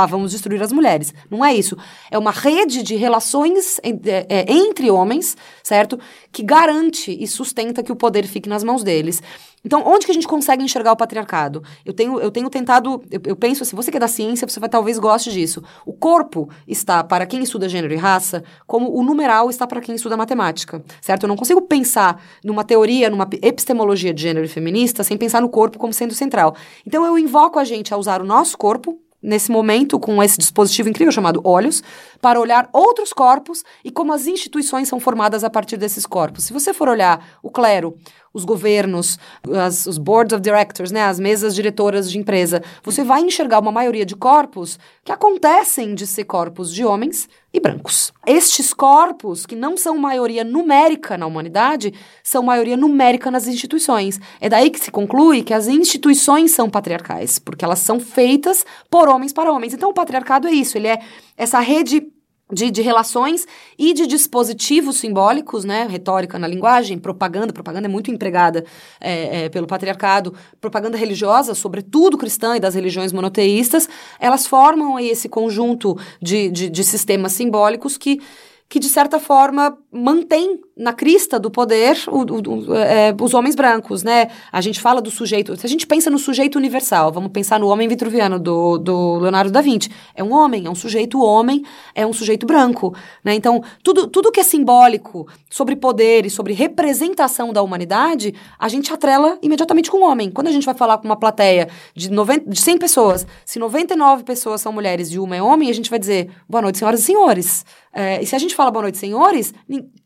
vamos 0.09 0.31
destruir 0.31 0.61
as 0.63 0.71
mulheres. 0.71 1.13
Não 1.29 1.45
é 1.45 1.53
isso. 1.53 1.77
É 2.09 2.17
uma 2.17 2.31
rede 2.31 2.81
de 2.81 2.95
relações 2.95 3.79
é, 3.83 4.25
é, 4.27 4.45
entre 4.51 4.89
homens 4.89 5.34
certo? 5.63 5.99
Que 6.31 6.43
garante 6.43 7.11
e 7.11 7.27
sustenta 7.27 7.83
que 7.83 7.91
o 7.91 7.95
poder 7.95 8.25
fique 8.25 8.49
nas 8.49 8.63
mãos 8.63 8.83
deles. 8.83 9.21
Então, 9.65 9.81
onde 9.83 10.05
que 10.05 10.11
a 10.11 10.13
gente 10.13 10.27
consegue 10.27 10.63
enxergar 10.63 10.91
o 10.91 10.95
patriarcado? 10.95 11.63
Eu 11.83 11.91
tenho, 11.91 12.19
eu 12.19 12.29
tenho 12.29 12.47
tentado, 12.51 13.01
eu, 13.09 13.19
eu 13.25 13.35
penso 13.35 13.63
assim, 13.63 13.75
você 13.75 13.89
que 13.89 13.97
é 13.97 13.99
da 13.99 14.07
ciência, 14.07 14.47
você 14.47 14.59
vai 14.59 14.69
talvez 14.69 14.99
goste 14.99 15.31
disso. 15.31 15.63
O 15.83 15.91
corpo 15.91 16.47
está 16.67 17.03
para 17.03 17.25
quem 17.25 17.41
estuda 17.41 17.67
gênero 17.67 17.91
e 17.91 17.97
raça, 17.97 18.43
como 18.67 18.95
o 18.95 19.03
numeral 19.03 19.49
está 19.49 19.65
para 19.65 19.81
quem 19.81 19.95
estuda 19.95 20.15
matemática, 20.15 20.83
certo? 21.01 21.23
Eu 21.23 21.29
não 21.29 21.35
consigo 21.35 21.63
pensar 21.63 22.21
numa 22.43 22.63
teoria, 22.63 23.09
numa 23.09 23.27
epistemologia 23.41 24.13
de 24.13 24.21
gênero 24.21 24.45
e 24.45 24.49
feminista, 24.49 25.03
sem 25.03 25.17
pensar 25.17 25.41
no 25.41 25.49
corpo 25.49 25.79
como 25.79 25.91
sendo 25.91 26.13
central. 26.13 26.55
Então, 26.85 27.03
eu 27.03 27.17
invoco 27.17 27.57
a 27.57 27.63
gente 27.63 27.91
a 27.91 27.97
usar 27.97 28.21
o 28.21 28.25
nosso 28.25 28.55
corpo 28.55 28.99
nesse 29.25 29.51
momento 29.51 29.99
com 29.99 30.21
esse 30.21 30.37
dispositivo 30.37 30.87
incrível 30.87 31.11
chamado 31.11 31.41
Olhos, 31.43 31.83
para 32.21 32.39
olhar 32.39 32.69
outros 32.71 33.11
corpos 33.11 33.63
e 33.83 33.91
como 33.91 34.13
as 34.13 34.27
instituições 34.27 34.87
são 34.87 34.99
formadas 34.99 35.43
a 35.43 35.49
partir 35.49 35.77
desses 35.77 36.05
corpos. 36.05 36.45
Se 36.45 36.53
você 36.53 36.73
for 36.73 36.87
olhar 36.87 37.25
o 37.41 37.49
clero, 37.49 37.97
os 38.35 38.43
governos, 38.43 39.17
as, 39.63 39.85
os 39.85 39.97
boards 39.97 40.33
of 40.33 40.41
directors, 40.41 40.91
né, 40.91 41.05
as 41.05 41.19
mesas 41.19 41.55
diretoras 41.55 42.11
de 42.11 42.19
empresa, 42.19 42.61
você 42.83 43.01
vai 43.01 43.21
enxergar 43.21 43.59
uma 43.59 43.71
maioria 43.71 44.05
de 44.05 44.13
corpos 44.13 44.77
que 45.05 45.11
acontecem 45.11 45.95
de 45.95 46.05
ser 46.05 46.25
corpos 46.25 46.73
de 46.73 46.83
homens 46.83 47.29
e 47.53 47.59
brancos. 47.61 48.11
Estes 48.27 48.73
corpos, 48.73 49.45
que 49.45 49.55
não 49.55 49.77
são 49.77 49.97
maioria 49.97 50.43
numérica 50.43 51.17
na 51.17 51.25
humanidade, 51.25 51.93
são 52.21 52.43
maioria 52.43 52.75
numérica 52.75 53.31
nas 53.31 53.47
instituições. 53.47 54.19
É 54.41 54.49
daí 54.49 54.69
que 54.69 54.79
se 54.79 54.91
conclui 54.91 55.41
que 55.41 55.53
as 55.53 55.69
instituições 55.69 56.51
são 56.51 56.69
patriarcais, 56.69 57.39
porque 57.39 57.63
elas 57.63 57.79
são 57.79 58.01
feitas 58.01 58.65
por 58.89 59.07
homens 59.07 59.31
para 59.31 59.49
homens. 59.49 59.73
Então 59.73 59.91
o 59.91 59.93
patriarcado 59.93 60.49
é 60.49 60.51
isso, 60.51 60.77
ele 60.77 60.89
é 60.89 60.99
essa 61.37 61.61
rede 61.61 62.05
de, 62.51 62.69
de, 62.69 62.81
relações 62.81 63.45
e 63.77 63.93
de 63.93 64.05
dispositivos 64.05 64.97
simbólicos, 64.97 65.65
né? 65.65 65.87
Retórica 65.89 66.37
na 66.37 66.47
linguagem, 66.47 66.97
propaganda, 66.97 67.51
propaganda 67.51 67.87
é 67.87 67.89
muito 67.89 68.11
empregada 68.11 68.63
é, 69.01 69.45
é, 69.45 69.49
pelo 69.49 69.65
patriarcado, 69.65 70.33
propaganda 70.61 70.97
religiosa, 70.97 71.55
sobretudo 71.55 72.17
cristã 72.17 72.55
e 72.55 72.59
das 72.59 72.75
religiões 72.75 73.11
monoteístas, 73.11 73.89
elas 74.19 74.45
formam 74.45 74.97
aí 74.97 75.09
esse 75.09 75.27
conjunto 75.27 75.97
de, 76.21 76.49
de, 76.49 76.69
de 76.69 76.83
sistemas 76.83 77.31
simbólicos 77.31 77.97
que 77.97 78.21
que, 78.67 78.79
de 78.79 78.89
certa 78.89 79.19
forma, 79.19 79.77
mantém 79.91 80.59
na 80.77 80.91
crista 80.91 81.39
do 81.39 81.49
poder 81.49 81.97
o, 82.07 82.19
o, 82.19 82.69
o, 82.71 82.75
é, 82.75 83.15
os 83.19 83.33
homens 83.33 83.55
brancos, 83.55 84.03
né? 84.03 84.27
A 84.51 84.59
gente 84.59 84.81
fala 84.81 85.01
do 85.01 85.09
sujeito. 85.09 85.55
Se 85.55 85.65
a 85.65 85.69
gente 85.69 85.87
pensa 85.87 86.09
no 86.09 86.19
sujeito 86.19 86.57
universal, 86.57 87.13
vamos 87.13 87.31
pensar 87.31 87.59
no 87.59 87.67
homem 87.67 87.87
vitruviano 87.87 88.37
do, 88.37 88.77
do 88.77 89.19
Leonardo 89.19 89.51
da 89.51 89.61
Vinci. 89.61 89.89
É 90.13 90.21
um 90.23 90.33
homem, 90.33 90.65
é 90.65 90.69
um 90.69 90.75
sujeito 90.75 91.21
homem, 91.21 91.63
é 91.93 92.05
um 92.05 92.11
sujeito 92.11 92.45
branco, 92.45 92.93
né? 93.23 93.33
Então, 93.33 93.63
tudo, 93.81 94.07
tudo 94.07 94.31
que 94.31 94.39
é 94.39 94.43
simbólico 94.43 95.27
sobre 95.49 95.77
poder 95.77 96.25
e 96.25 96.29
sobre 96.29 96.53
representação 96.53 97.53
da 97.53 97.61
humanidade, 97.61 98.33
a 98.59 98.67
gente 98.67 98.91
atrela 98.91 99.37
imediatamente 99.41 99.89
com 99.89 99.99
o 99.99 100.03
homem. 100.03 100.29
Quando 100.29 100.47
a 100.47 100.51
gente 100.51 100.65
vai 100.65 100.75
falar 100.75 100.97
com 100.97 101.05
uma 101.05 101.15
plateia 101.15 101.69
de, 101.95 102.11
90, 102.11 102.49
de 102.49 102.61
100 102.61 102.77
pessoas, 102.77 103.27
se 103.45 103.57
99 103.59 104.23
pessoas 104.23 104.59
são 104.59 104.73
mulheres 104.73 105.09
e 105.11 105.19
uma 105.19 105.37
é 105.37 105.41
homem, 105.41 105.69
a 105.69 105.73
gente 105.73 105.89
vai 105.89 105.99
dizer, 105.99 106.29
boa 106.49 106.61
noite, 106.61 106.79
senhoras 106.79 106.99
e 106.99 107.03
senhores. 107.03 107.65
É, 107.93 108.21
e 108.21 108.25
se 108.25 108.35
a 108.35 108.39
gente 108.39 108.53
fala 108.53 108.69
boa 108.69 108.83
noite, 108.83 108.97
senhores, 108.97 109.53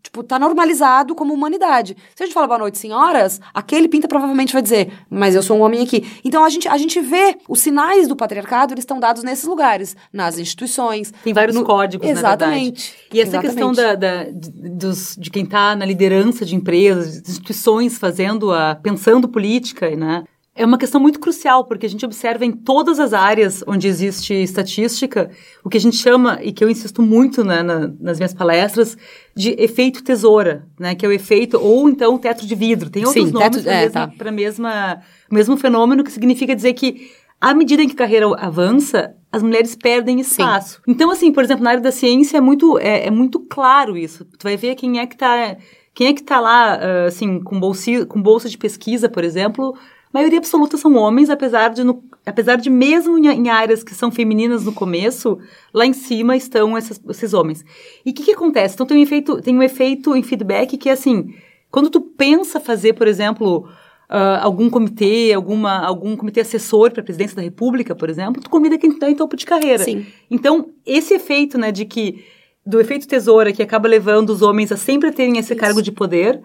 tipo, 0.04 0.22
tá 0.22 0.38
normalizado 0.60 1.16
como 1.16 1.34
humanidade. 1.34 1.96
Se 2.14 2.24
a 2.24 2.26
gente 2.26 2.34
fala 2.34 2.48
boa 2.48 2.60
noite, 2.60 2.78
senhoras, 2.78 3.40
aquele 3.54 3.88
pinta 3.88 4.08
provavelmente 4.08 4.52
vai 4.52 4.62
dizer, 4.62 4.92
mas 5.10 5.34
eu 5.34 5.42
sou 5.42 5.58
um 5.58 5.62
homem 5.62 5.82
aqui. 5.82 6.06
Então 6.24 6.44
a 6.44 6.50
gente, 6.50 6.68
a 6.68 6.78
gente 6.78 7.00
vê 7.00 7.38
os 7.48 7.62
sinais 7.62 8.08
do 8.08 8.16
patriarcado, 8.16 8.74
eles 8.74 8.84
estão 8.84 9.00
dados 9.00 9.24
nesses 9.24 9.46
lugares, 9.46 9.96
nas 10.12 10.38
instituições. 10.38 11.14
Tem 11.24 11.34
vários 11.34 11.56
no... 11.56 11.64
códigos, 11.64 12.08
Exatamente. 12.08 12.94
E 13.14 13.22
essa 13.22 13.38
Exatamente. 13.38 13.56
questão 13.56 13.72
da, 13.72 13.96
da, 13.96 14.24
de, 14.26 14.52
dos, 14.70 15.16
de 15.18 15.30
quem 15.30 15.44
está 15.44 15.76
na 15.76 15.86
liderança 15.86 16.46
de 16.46 16.56
empresas, 16.56 17.22
de 17.22 17.30
instituições 17.30 17.98
fazendo 17.98 18.52
a, 18.52 18.76
pensando 18.76 19.28
política, 19.28 19.90
né? 19.96 20.24
É 20.60 20.66
uma 20.66 20.78
questão 20.78 21.00
muito 21.00 21.22
crucial, 21.22 21.64
porque 21.64 21.86
a 21.86 21.90
gente 21.90 22.06
observa 22.06 22.44
em 22.44 22.52
todas 22.52 23.00
as 23.00 23.14
áreas 23.14 23.64
onde 23.66 23.88
existe 23.88 24.34
estatística, 24.34 25.32
o 25.64 25.70
que 25.70 25.78
a 25.78 25.80
gente 25.80 25.96
chama, 25.96 26.38
e 26.44 26.52
que 26.52 26.62
eu 26.62 26.70
insisto 26.70 27.02
muito 27.02 27.46
né, 27.46 27.64
na, 27.64 27.90
nas 27.98 28.20
minhas 28.20 28.34
palestras, 28.34 28.98
de 29.34 29.56
efeito 29.58 30.04
tesoura, 30.04 30.68
né, 30.78 30.96
que 30.96 31.06
é 31.06 31.10
o 31.10 31.14
efeito, 31.14 31.58
ou 31.58 31.88
então 31.88 32.18
teto 32.18 32.46
de 32.46 32.56
vidro. 32.56 32.90
Tem 32.90 33.06
outros 33.06 33.28
Sim, 33.28 33.32
nomes 33.32 33.64
para 33.64 33.74
é, 33.74 33.90
tá. 33.90 34.12
mesma, 34.34 35.02
o 35.32 35.34
mesmo 35.34 35.56
fenômeno, 35.56 36.04
que 36.04 36.12
significa 36.12 36.54
dizer 36.54 36.74
que, 36.74 37.10
à 37.40 37.54
medida 37.54 37.82
em 37.82 37.88
que 37.88 37.94
a 37.94 38.00
carreira 38.00 38.28
avança, 38.36 39.16
as 39.32 39.42
mulheres 39.42 39.78
perdem 39.78 40.20
espaço. 40.20 40.82
Sim. 40.86 40.92
Então, 40.92 41.10
assim, 41.10 41.32
por 41.32 41.42
exemplo, 41.42 41.64
na 41.64 41.70
área 41.70 41.82
da 41.82 41.92
ciência 41.94 42.38
é 42.38 42.42
muito, 42.42 42.78
é, 42.80 43.08
é 43.08 43.12
muito 43.12 43.40
claro 43.40 43.96
isso. 43.96 44.26
Tu 44.26 44.44
vai 44.44 44.58
ver 44.58 44.76
quem 44.76 45.00
é 45.00 45.08
que 45.08 45.16
está 45.16 45.56
quem 45.94 46.08
é 46.08 46.14
que 46.14 46.22
está 46.22 46.40
lá, 46.40 46.80
assim, 47.08 47.42
com, 47.42 47.60
bolsi, 47.60 48.06
com 48.06 48.22
bolsa 48.22 48.48
de 48.48 48.58
pesquisa, 48.58 49.10
por 49.10 49.22
exemplo, 49.22 49.76
maioria 50.14 50.40
absoluta 50.40 50.78
são 50.78 50.96
homens, 50.96 51.30
apesar 51.30 51.70
de, 51.70 51.84
no, 51.84 52.04
apesar 52.26 52.56
de 52.56 52.70
mesmo 52.70 53.18
em, 53.18 53.28
em, 53.28 53.50
áreas 53.50 53.84
que 53.84 53.94
são 53.94 54.12
femininas 54.12 54.66
no 54.66 54.74
começo, 54.74 55.38
lá 55.74 55.86
em 55.86 55.94
cima 55.94 56.36
estão 56.36 56.78
essas, 56.78 57.00
esses 57.10 57.34
homens. 57.34 57.64
E 58.06 58.12
o 58.12 58.14
que, 58.14 58.24
que, 58.24 58.32
acontece? 58.32 58.74
Então 58.74 58.86
tem 58.86 58.98
um, 58.98 59.04
efeito, 59.04 59.42
tem 59.42 59.56
um 59.56 59.64
efeito 59.64 60.16
em 60.16 60.24
feedback 60.24 60.78
que 60.78 60.90
é 60.90 60.94
assim, 60.94 61.34
quando 61.70 61.90
tu 61.90 62.02
pensa 62.02 62.60
fazer, 62.60 62.94
por 62.94 63.08
exemplo, 63.08 63.68
uh, 64.10 64.42
algum 64.42 64.70
comitê, 64.70 65.32
alguma, 65.34 65.86
algum 65.86 66.16
comitê 66.16 66.42
assessor 66.42 66.92
para 66.92 67.02
a 67.02 67.04
presidência 67.04 67.36
da 67.36 67.44
república, 67.44 67.96
por 67.96 68.10
exemplo, 68.10 68.42
tu 68.42 68.50
convida 68.50 68.78
quem 68.78 68.90
está 68.90 69.10
em 69.10 69.16
topo 69.16 69.38
de 69.38 69.46
carreira. 69.46 69.84
Sim. 69.84 70.06
Então, 70.30 70.70
esse 70.86 71.14
efeito, 71.14 71.58
né, 71.58 71.72
de 71.72 71.86
que 71.86 72.26
do 72.66 72.80
efeito 72.80 73.08
tesoura 73.08 73.54
que 73.54 73.64
acaba 73.64 73.88
levando 73.88 74.30
os 74.30 74.42
homens 74.42 74.72
a 74.72 74.78
sempre 74.78 75.12
terem 75.12 75.38
esse 75.38 75.54
Isso. 75.54 75.62
cargo 75.62 75.82
de 75.82 75.92
poder, 75.92 76.42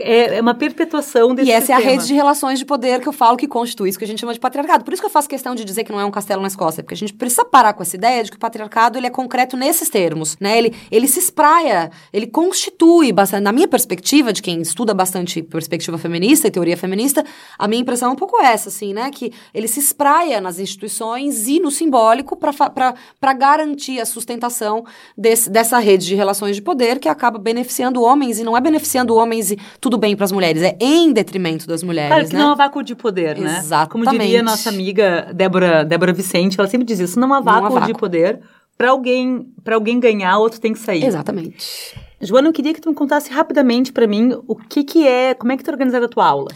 é, 0.00 0.36
é 0.36 0.40
uma 0.40 0.54
perpetuação 0.54 1.34
desse 1.34 1.48
E 1.48 1.52
essa 1.52 1.66
sistema. 1.66 1.80
é 1.80 1.84
a 1.84 1.90
rede 1.90 2.06
de 2.06 2.14
relações 2.14 2.58
de 2.58 2.64
poder 2.64 3.00
que 3.00 3.08
eu 3.08 3.12
falo 3.12 3.36
que 3.36 3.46
constitui 3.46 3.88
isso 3.88 3.98
que 3.98 4.04
a 4.04 4.08
gente 4.08 4.18
chama 4.20 4.32
de 4.32 4.40
patriarcado. 4.40 4.84
Por 4.84 4.92
isso 4.92 5.00
que 5.00 5.06
eu 5.06 5.10
faço 5.10 5.28
questão 5.28 5.54
de 5.54 5.64
dizer 5.64 5.84
que 5.84 5.92
não 5.92 6.00
é 6.00 6.04
um 6.04 6.10
castelo 6.10 6.42
na 6.42 6.48
Escócia, 6.48 6.82
porque 6.82 6.94
a 6.94 6.96
gente 6.96 7.14
precisa 7.14 7.44
parar 7.44 7.72
com 7.74 7.82
essa 7.82 7.94
ideia 7.94 8.24
de 8.24 8.30
que 8.30 8.36
o 8.36 8.40
patriarcado 8.40 8.98
ele 8.98 9.06
é 9.06 9.10
concreto 9.10 9.56
nesses 9.56 9.88
termos, 9.88 10.36
né? 10.40 10.58
Ele, 10.58 10.74
ele 10.90 11.06
se 11.06 11.20
espraia, 11.20 11.90
ele 12.12 12.26
constitui 12.26 13.12
bastante, 13.12 13.42
na 13.42 13.52
minha 13.52 13.68
perspectiva, 13.68 14.32
de 14.32 14.42
quem 14.42 14.60
estuda 14.60 14.92
bastante 14.92 15.42
perspectiva 15.42 15.96
feminista 15.96 16.48
e 16.48 16.50
teoria 16.50 16.76
feminista, 16.76 17.24
a 17.56 17.68
minha 17.68 17.80
impressão 17.80 18.10
é 18.10 18.12
um 18.12 18.16
pouco 18.16 18.42
essa, 18.42 18.70
assim, 18.70 18.92
né? 18.92 19.10
Que 19.10 19.32
ele 19.54 19.68
se 19.68 19.78
espraia 19.78 20.40
nas 20.40 20.58
instituições 20.58 21.46
e 21.46 21.60
no 21.60 21.70
simbólico 21.70 22.36
para 22.36 23.32
garantir 23.32 24.00
a 24.00 24.06
sustentação 24.06 24.84
desse, 25.16 25.48
dessa 25.48 25.78
rede 25.78 26.06
de 26.06 26.14
relações 26.16 26.56
de 26.56 26.62
poder 26.62 26.98
que 26.98 27.08
acaba 27.08 27.38
beneficiando 27.38 28.02
homens 28.02 28.40
e 28.40 28.44
não 28.44 28.56
é 28.56 28.60
beneficiando 28.60 29.14
homens 29.14 29.52
e 29.52 29.67
tudo 29.80 29.98
bem 29.98 30.16
para 30.16 30.24
as 30.24 30.32
mulheres, 30.32 30.62
é 30.62 30.76
em 30.80 31.12
detrimento 31.12 31.66
das 31.66 31.82
mulheres. 31.82 32.10
Claro 32.10 32.28
que 32.28 32.34
né? 32.34 32.40
não 32.40 32.52
há 32.52 32.54
vácuo 32.54 32.82
de 32.82 32.94
poder, 32.94 33.38
né? 33.38 33.58
Exatamente. 33.58 33.90
Como 33.90 34.18
diria 34.18 34.42
nossa 34.42 34.68
amiga 34.68 35.30
Débora, 35.34 35.84
Débora 35.84 36.12
Vicente, 36.12 36.58
ela 36.58 36.68
sempre 36.68 36.86
diz 36.86 36.98
isso: 36.98 37.18
não 37.18 37.32
há 37.34 37.40
vácuo, 37.40 37.60
não 37.60 37.66
há 37.66 37.80
vácuo. 37.80 37.86
de 37.86 37.94
poder. 37.94 38.40
Para 38.76 38.90
alguém, 38.90 39.46
para 39.64 39.74
alguém 39.74 39.98
ganhar, 39.98 40.38
outro 40.38 40.60
tem 40.60 40.72
que 40.72 40.78
sair. 40.78 41.04
Exatamente. 41.04 41.56
Joana, 42.20 42.48
eu 42.48 42.52
queria 42.52 42.72
que 42.72 42.80
tu 42.80 42.88
me 42.88 42.94
contasse 42.94 43.30
rapidamente 43.30 43.92
para 43.92 44.06
mim 44.06 44.36
o 44.46 44.54
que 44.54 44.84
que 44.84 45.06
é, 45.06 45.34
como 45.34 45.52
é 45.52 45.56
que 45.56 45.64
tu 45.64 45.70
organizava 45.70 46.06
a 46.06 46.08
tua 46.08 46.26
aula. 46.26 46.48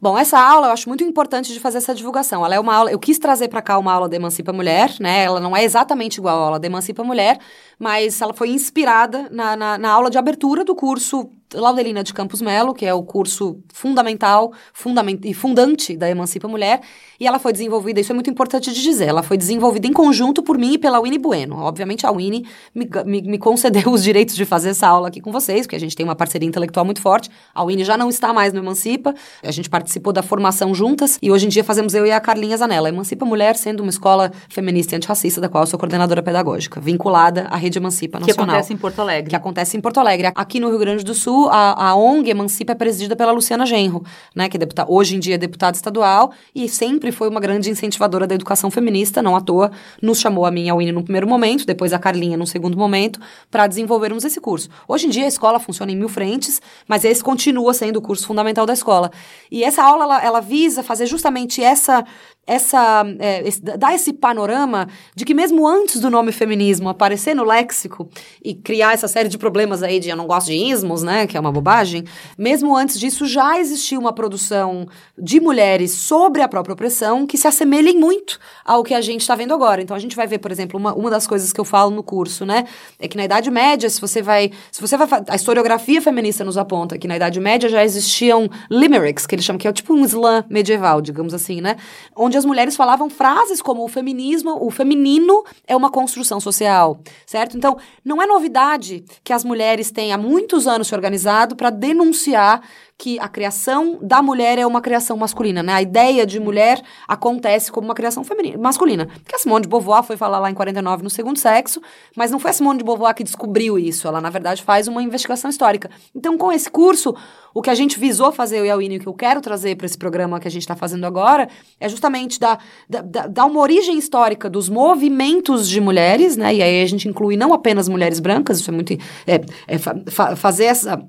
Bom, 0.00 0.16
essa 0.16 0.38
aula 0.38 0.68
eu 0.68 0.72
acho 0.72 0.88
muito 0.88 1.02
importante 1.02 1.52
de 1.52 1.58
fazer 1.58 1.78
essa 1.78 1.92
divulgação. 1.92 2.46
Ela 2.46 2.54
é 2.54 2.60
uma 2.60 2.72
aula, 2.72 2.90
eu 2.92 3.00
quis 3.00 3.18
trazer 3.18 3.48
para 3.48 3.60
cá 3.60 3.76
uma 3.78 3.92
aula 3.92 4.08
de 4.08 4.14
Emancipa 4.14 4.52
Mulher, 4.52 4.94
né? 5.00 5.24
Ela 5.24 5.40
não 5.40 5.56
é 5.56 5.64
exatamente 5.64 6.18
igual 6.18 6.38
à 6.38 6.44
aula 6.44 6.60
de 6.60 6.66
Emancipa 6.66 7.02
Mulher, 7.02 7.38
mas 7.76 8.20
ela 8.20 8.32
foi 8.32 8.50
inspirada 8.50 9.28
na, 9.32 9.56
na, 9.56 9.76
na 9.76 9.90
aula 9.90 10.08
de 10.08 10.16
abertura 10.16 10.64
do 10.64 10.72
curso 10.72 11.28
Laudelina 11.54 12.04
de 12.04 12.12
Campos 12.12 12.42
Melo, 12.42 12.74
que 12.74 12.84
é 12.84 12.92
o 12.92 13.02
curso 13.02 13.58
fundamental 13.72 14.52
fundament 14.72 15.20
e 15.24 15.32
fundante 15.32 15.96
da 15.96 16.08
Emancipa 16.08 16.46
Mulher, 16.48 16.80
e 17.18 17.26
ela 17.26 17.38
foi 17.38 17.52
desenvolvida, 17.52 18.00
isso 18.00 18.12
é 18.12 18.14
muito 18.14 18.30
importante 18.30 18.72
de 18.72 18.82
dizer, 18.82 19.08
ela 19.08 19.22
foi 19.22 19.36
desenvolvida 19.36 19.86
em 19.86 19.92
conjunto 19.92 20.42
por 20.42 20.58
mim 20.58 20.74
e 20.74 20.78
pela 20.78 21.00
Winnie 21.00 21.18
Bueno. 21.18 21.56
Obviamente 21.58 22.06
a 22.06 22.12
Winnie 22.12 22.46
me, 22.74 22.88
me, 23.04 23.22
me 23.22 23.38
concedeu 23.38 23.90
os 23.92 24.02
direitos 24.02 24.36
de 24.36 24.44
fazer 24.44 24.70
essa 24.70 24.86
aula 24.86 25.08
aqui 25.08 25.20
com 25.20 25.32
vocês, 25.32 25.62
porque 25.66 25.76
a 25.76 25.80
gente 25.80 25.96
tem 25.96 26.04
uma 26.04 26.14
parceria 26.14 26.48
intelectual 26.48 26.84
muito 26.84 27.00
forte. 27.00 27.30
A 27.54 27.64
Winnie 27.64 27.84
já 27.84 27.96
não 27.96 28.08
está 28.08 28.32
mais 28.32 28.52
no 28.52 28.60
Emancipa, 28.60 29.14
a 29.42 29.50
gente 29.50 29.70
participou 29.70 30.12
da 30.12 30.22
formação 30.22 30.74
juntas, 30.74 31.18
e 31.22 31.30
hoje 31.30 31.46
em 31.46 31.48
dia 31.48 31.64
fazemos 31.64 31.94
eu 31.94 32.06
e 32.06 32.12
a 32.12 32.20
Carlinha 32.20 32.56
Zanella. 32.56 32.88
Emancipa 32.88 33.24
Mulher 33.24 33.56
sendo 33.56 33.80
uma 33.80 33.90
escola 33.90 34.30
feminista 34.48 34.94
e 34.94 34.96
antirracista, 34.96 35.40
da 35.40 35.48
qual 35.48 35.64
eu 35.64 35.66
sou 35.66 35.78
coordenadora 35.78 36.22
pedagógica, 36.22 36.80
vinculada 36.80 37.46
à 37.50 37.56
Rede 37.56 37.78
Emancipa 37.78 38.18
Nacional. 38.18 38.46
Que 38.46 38.50
acontece 38.52 38.72
em 38.72 38.76
Porto 38.76 39.00
Alegre. 39.00 39.30
Que 39.30 39.36
acontece 39.36 39.76
em 39.76 39.80
Porto 39.80 39.98
Alegre. 39.98 40.32
Aqui 40.34 40.60
no 40.60 40.68
Rio 40.68 40.78
Grande 40.78 41.04
do 41.04 41.14
Sul, 41.14 41.37
a, 41.46 41.90
a 41.90 41.96
ONG 41.96 42.30
Emancipa 42.30 42.72
é 42.72 42.74
presidida 42.74 43.14
pela 43.14 43.32
Luciana 43.32 43.64
Genro, 43.64 44.02
né, 44.34 44.48
que 44.48 44.56
é 44.56 44.60
deputada, 44.60 44.90
hoje 44.90 45.16
em 45.16 45.20
dia 45.20 45.36
é 45.36 45.38
deputada 45.38 45.76
estadual 45.76 46.32
e 46.54 46.68
sempre 46.68 47.12
foi 47.12 47.28
uma 47.28 47.40
grande 47.40 47.70
incentivadora 47.70 48.26
da 48.26 48.34
educação 48.34 48.70
feminista, 48.70 49.22
não 49.22 49.36
à 49.36 49.40
toa, 49.40 49.70
nos 50.02 50.20
chamou 50.20 50.44
a 50.44 50.50
mim 50.50 50.66
e 50.66 50.70
a 50.70 50.74
Winnie 50.74 50.92
no 50.92 51.02
primeiro 51.02 51.28
momento, 51.28 51.64
depois 51.64 51.92
a 51.92 51.98
Carlinha 51.98 52.36
no 52.36 52.46
segundo 52.46 52.76
momento, 52.76 53.20
para 53.50 53.66
desenvolvermos 53.66 54.24
esse 54.24 54.40
curso. 54.40 54.68
Hoje 54.86 55.06
em 55.06 55.10
dia 55.10 55.24
a 55.24 55.28
escola 55.28 55.60
funciona 55.60 55.92
em 55.92 55.96
mil 55.96 56.08
frentes, 56.08 56.60
mas 56.86 57.04
esse 57.04 57.22
continua 57.22 57.72
sendo 57.74 57.98
o 57.98 58.02
curso 58.02 58.26
fundamental 58.26 58.66
da 58.66 58.72
escola. 58.72 59.10
E 59.50 59.62
essa 59.62 59.82
aula, 59.82 60.04
ela, 60.04 60.24
ela 60.24 60.40
visa 60.40 60.82
fazer 60.82 61.06
justamente 61.06 61.62
essa 61.62 62.04
essa 62.48 63.04
é, 63.18 63.46
esse, 63.46 63.60
dar 63.60 63.94
esse 63.94 64.10
panorama 64.10 64.88
de 65.14 65.26
que 65.26 65.34
mesmo 65.34 65.68
antes 65.68 66.00
do 66.00 66.08
nome 66.08 66.32
feminismo 66.32 66.88
aparecer 66.88 67.34
no 67.34 67.44
léxico 67.44 68.08
e 68.42 68.54
criar 68.54 68.94
essa 68.94 69.06
série 69.06 69.28
de 69.28 69.36
problemas 69.36 69.82
aí 69.82 70.00
de 70.00 70.08
eu 70.08 70.16
não 70.16 70.26
gosto 70.26 70.46
de 70.46 70.54
ismos, 70.54 71.02
né, 71.02 71.26
que 71.26 71.36
é 71.36 71.40
uma 71.40 71.52
bobagem, 71.52 72.04
mesmo 72.38 72.74
antes 72.74 72.98
disso 72.98 73.26
já 73.26 73.60
existia 73.60 73.98
uma 73.98 74.14
produção 74.14 74.88
de 75.16 75.38
mulheres 75.40 75.92
sobre 75.92 76.40
a 76.40 76.48
própria 76.48 76.72
opressão 76.72 77.26
que 77.26 77.36
se 77.36 77.46
assemelhem 77.46 77.98
muito 77.98 78.38
ao 78.64 78.82
que 78.82 78.94
a 78.94 79.00
gente 79.02 79.20
está 79.20 79.34
vendo 79.34 79.52
agora. 79.52 79.82
Então 79.82 79.94
a 79.94 80.00
gente 80.00 80.16
vai 80.16 80.26
ver, 80.26 80.38
por 80.38 80.50
exemplo, 80.50 80.80
uma, 80.80 80.94
uma 80.94 81.10
das 81.10 81.26
coisas 81.26 81.52
que 81.52 81.60
eu 81.60 81.66
falo 81.66 81.90
no 81.90 82.02
curso, 82.02 82.46
né, 82.46 82.64
é 82.98 83.06
que 83.06 83.16
na 83.18 83.26
Idade 83.26 83.50
Média, 83.50 83.90
se 83.90 84.00
você 84.00 84.22
vai, 84.22 84.50
se 84.72 84.80
você 84.80 84.96
vai, 84.96 85.06
a 85.28 85.36
historiografia 85.36 86.00
feminista 86.00 86.42
nos 86.44 86.56
aponta 86.56 86.96
que 86.96 87.06
na 87.06 87.16
Idade 87.16 87.38
Média 87.40 87.68
já 87.68 87.84
existiam 87.84 88.48
limericks, 88.70 89.26
que 89.26 89.34
eles 89.34 89.44
chamam 89.44 89.58
que 89.58 89.68
é 89.68 89.72
tipo 89.72 89.92
um 89.92 90.02
slam 90.06 90.46
medieval, 90.48 91.02
digamos 91.02 91.34
assim, 91.34 91.60
né, 91.60 91.76
onde 92.16 92.37
as 92.38 92.44
mulheres 92.44 92.76
falavam 92.76 93.10
frases 93.10 93.60
como 93.60 93.84
o 93.84 93.88
feminismo, 93.88 94.56
o 94.64 94.70
feminino 94.70 95.44
é 95.66 95.76
uma 95.76 95.90
construção 95.90 96.40
social, 96.40 97.00
certo? 97.26 97.56
Então, 97.56 97.76
não 98.04 98.22
é 98.22 98.26
novidade 98.26 99.04
que 99.22 99.32
as 99.32 99.44
mulheres 99.44 99.90
têm 99.90 100.12
há 100.12 100.18
muitos 100.18 100.66
anos 100.66 100.88
se 100.88 100.94
organizado 100.94 101.56
para 101.56 101.70
denunciar 101.70 102.62
que 102.98 103.16
a 103.20 103.28
criação 103.28 103.96
da 104.02 104.20
mulher 104.20 104.58
é 104.58 104.66
uma 104.66 104.80
criação 104.80 105.16
masculina, 105.16 105.62
né? 105.62 105.72
A 105.72 105.80
ideia 105.80 106.26
de 106.26 106.40
mulher 106.40 106.82
acontece 107.06 107.70
como 107.70 107.86
uma 107.86 107.94
criação 107.94 108.24
feminina, 108.24 108.58
masculina. 108.58 109.08
Que 109.24 109.36
a 109.36 109.38
Simone 109.38 109.62
de 109.62 109.68
Beauvoir 109.68 110.02
foi 110.02 110.16
falar 110.16 110.40
lá 110.40 110.50
em 110.50 110.54
49 110.54 111.04
no 111.04 111.08
segundo 111.08 111.38
sexo, 111.38 111.80
mas 112.16 112.32
não 112.32 112.40
foi 112.40 112.50
a 112.50 112.54
Simone 112.54 112.78
de 112.78 112.84
Beauvoir 112.84 113.14
que 113.14 113.22
descobriu 113.22 113.78
isso. 113.78 114.08
Ela, 114.08 114.20
na 114.20 114.30
verdade, 114.30 114.64
faz 114.64 114.88
uma 114.88 115.00
investigação 115.00 115.48
histórica. 115.48 115.88
Então, 116.12 116.36
com 116.36 116.50
esse 116.50 116.68
curso, 116.68 117.14
o 117.54 117.62
que 117.62 117.70
a 117.70 117.74
gente 117.74 118.00
visou 118.00 118.32
fazer, 118.32 118.58
eu 118.58 118.66
e 118.66 118.70
a 118.70 118.76
Winnie, 118.76 118.98
o 118.98 119.00
que 119.00 119.06
eu 119.06 119.14
quero 119.14 119.40
trazer 119.40 119.76
para 119.76 119.86
esse 119.86 119.96
programa 119.96 120.40
que 120.40 120.48
a 120.48 120.50
gente 120.50 120.62
está 120.62 120.74
fazendo 120.74 121.06
agora, 121.06 121.48
é 121.78 121.88
justamente 121.88 122.40
dar, 122.40 122.58
dar, 122.88 123.28
dar 123.28 123.44
uma 123.44 123.60
origem 123.60 123.96
histórica 123.96 124.50
dos 124.50 124.68
movimentos 124.68 125.68
de 125.68 125.80
mulheres, 125.80 126.36
né? 126.36 126.52
E 126.52 126.60
aí 126.60 126.82
a 126.82 126.86
gente 126.86 127.08
inclui 127.08 127.36
não 127.36 127.52
apenas 127.52 127.88
mulheres 127.88 128.18
brancas, 128.18 128.58
isso 128.58 128.70
é 128.70 128.74
muito. 128.74 128.92
É, 129.24 129.40
é 129.68 129.78
fa 129.78 130.34
fazer 130.34 130.64
essa 130.64 131.00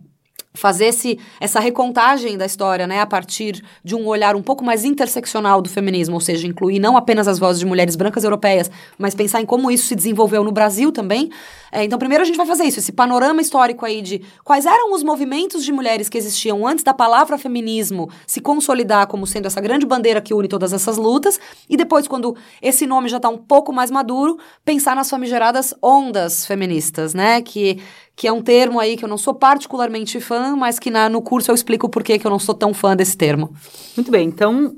fazer 0.54 0.86
esse, 0.86 1.20
essa 1.40 1.60
recontagem 1.60 2.38
da 2.38 2.46
história, 2.46 2.88
né, 2.88 3.00
a 3.00 3.06
partir 3.06 3.64
de 3.84 3.96
um 3.96 4.08
olhar 4.08 4.36
um 4.36 4.42
pouco 4.42 4.64
mais 4.64 4.84
interseccional 4.84 5.62
do 5.62 5.70
feminismo, 5.70 6.16
ou 6.16 6.22
seja, 6.22 6.48
incluir 6.48 6.80
não 6.80 6.98
apenas 6.98 7.28
as 7.28 7.38
vozes 7.38 7.60
de 7.60 7.66
mulheres 7.66 7.96
brancas 7.96 8.24
europeias, 8.24 8.70
mas 8.98 9.14
pensar 9.14 9.42
em 9.42 9.46
como 9.46 9.70
isso 9.70 9.86
se 9.86 9.96
desenvolveu 9.96 10.44
no 10.44 10.52
Brasil 10.52 10.92
também. 10.92 11.30
É, 11.72 11.84
então, 11.84 12.00
primeiro 12.00 12.24
a 12.24 12.26
gente 12.26 12.36
vai 12.36 12.48
fazer 12.48 12.64
isso, 12.64 12.80
esse 12.80 12.92
panorama 12.92 13.42
histórico 13.42 13.86
aí 13.86 14.02
de 14.02 14.24
quais 14.44 14.66
eram 14.66 14.94
os 14.94 15.04
movimentos 15.04 15.64
de 15.64 15.72
mulheres 15.72 16.10
que 16.10 16.18
existiam 16.18 16.66
antes 16.66 16.84
da 16.84 16.96
palavra 16.96 17.38
feminismo 17.38 18.10
se 18.26 18.42
consolidar 18.42 19.06
como 19.06 19.28
sendo 19.28 19.46
essa 19.46 19.62
grande 19.62 19.86
bandeira 19.86 20.20
que 20.20 20.34
une 20.34 20.48
todas 20.48 20.74
essas 20.74 20.98
lutas, 20.98 21.40
e 21.70 21.78
depois, 21.78 22.08
quando 22.08 22.36
esse 22.60 22.88
nome 22.88 23.08
já 23.08 23.18
está 23.18 23.30
um 23.30 23.38
pouco 23.38 23.72
mais 23.72 23.92
maduro, 23.92 24.40
pensar 24.66 24.96
nas 24.96 25.10
famigeradas 25.10 25.76
ondas 25.82 26.44
feministas, 26.46 27.14
né, 27.14 27.42
que 27.44 27.80
que 28.20 28.28
é 28.28 28.34
um 28.34 28.42
termo 28.42 28.82
aí 28.82 28.98
que 28.98 29.06
eu 29.06 29.08
não 29.08 29.18
sou 29.18 29.34
particularmente 29.34 30.20
fã, 30.20 30.54
mas 30.54 30.78
que 30.78 30.92
na, 30.92 31.08
no 31.08 31.22
curso 31.22 31.50
eu 31.50 31.56
explico 31.56 31.88
por 31.88 32.04
que 32.04 32.20
eu 32.22 32.30
não 32.30 32.38
sou 32.38 32.54
tão 32.54 32.74
fã 32.74 32.94
desse 32.94 33.16
termo. 33.16 33.56
Muito 33.96 34.12
bem, 34.12 34.28
então, 34.28 34.76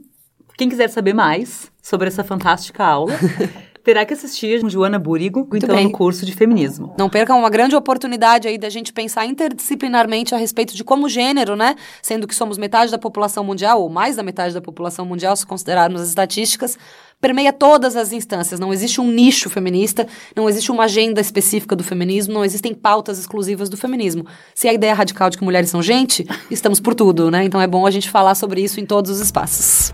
quem 0.55 0.69
quiser 0.69 0.91
saber 0.91 1.15
mais 1.15 1.71
sobre 1.81 2.07
essa 2.07 2.23
fantástica 2.23 2.85
aula, 2.85 3.13
terá 3.83 4.05
que 4.05 4.13
assistir 4.13 4.61
Joana 4.69 4.99
Burigo, 4.99 5.47
Muito 5.49 5.63
então, 5.63 5.75
bem. 5.75 5.85
no 5.85 5.91
curso 5.91 6.25
de 6.25 6.33
feminismo. 6.33 6.93
Não 6.97 7.09
percam 7.09 7.37
uma 7.37 7.49
grande 7.49 7.75
oportunidade 7.75 8.47
aí 8.47 8.57
da 8.57 8.69
gente 8.69 8.93
pensar 8.93 9.25
interdisciplinarmente 9.25 10.33
a 10.35 10.37
respeito 10.37 10.75
de 10.75 10.83
como 10.83 11.09
gênero, 11.09 11.55
né? 11.55 11.75
Sendo 12.01 12.27
que 12.27 12.35
somos 12.35 12.57
metade 12.57 12.91
da 12.91 12.97
população 12.97 13.43
mundial, 13.43 13.81
ou 13.81 13.89
mais 13.89 14.15
da 14.15 14.23
metade 14.23 14.53
da 14.53 14.61
população 14.61 15.05
mundial, 15.05 15.35
se 15.35 15.45
considerarmos 15.45 16.01
as 16.01 16.09
estatísticas, 16.09 16.77
permeia 17.19 17.53
todas 17.53 17.95
as 17.95 18.11
instâncias. 18.11 18.59
Não 18.59 18.73
existe 18.73 18.99
um 18.99 19.07
nicho 19.07 19.49
feminista, 19.49 20.07
não 20.35 20.49
existe 20.49 20.71
uma 20.71 20.85
agenda 20.85 21.21
específica 21.21 21.75
do 21.75 21.83
feminismo, 21.83 22.33
não 22.33 22.43
existem 22.43 22.73
pautas 22.73 23.19
exclusivas 23.19 23.69
do 23.69 23.77
feminismo. 23.77 24.25
Se 24.55 24.67
a 24.67 24.73
ideia 24.73 24.91
é 24.91 24.93
radical 24.93 25.29
de 25.29 25.37
que 25.37 25.43
mulheres 25.43 25.69
são 25.69 25.81
gente, 25.81 26.25
estamos 26.49 26.79
por 26.79 26.95
tudo, 26.95 27.29
né? 27.29 27.43
Então 27.43 27.61
é 27.61 27.67
bom 27.67 27.85
a 27.85 27.91
gente 27.91 28.09
falar 28.09 28.35
sobre 28.35 28.61
isso 28.61 28.79
em 28.79 28.85
todos 28.85 29.11
os 29.11 29.19
espaços. 29.19 29.93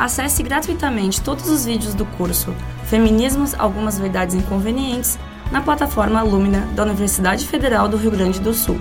Acesse 0.00 0.42
gratuitamente 0.42 1.20
todos 1.20 1.46
os 1.50 1.66
vídeos 1.66 1.92
do 1.92 2.06
curso 2.06 2.54
Feminismos, 2.84 3.52
Algumas 3.52 3.98
Verdades 3.98 4.34
Inconvenientes 4.34 5.18
na 5.52 5.60
plataforma 5.60 6.22
Lumina 6.22 6.60
da 6.74 6.84
Universidade 6.84 7.46
Federal 7.46 7.86
do 7.86 7.98
Rio 7.98 8.10
Grande 8.10 8.40
do 8.40 8.54
Sul. 8.54 8.78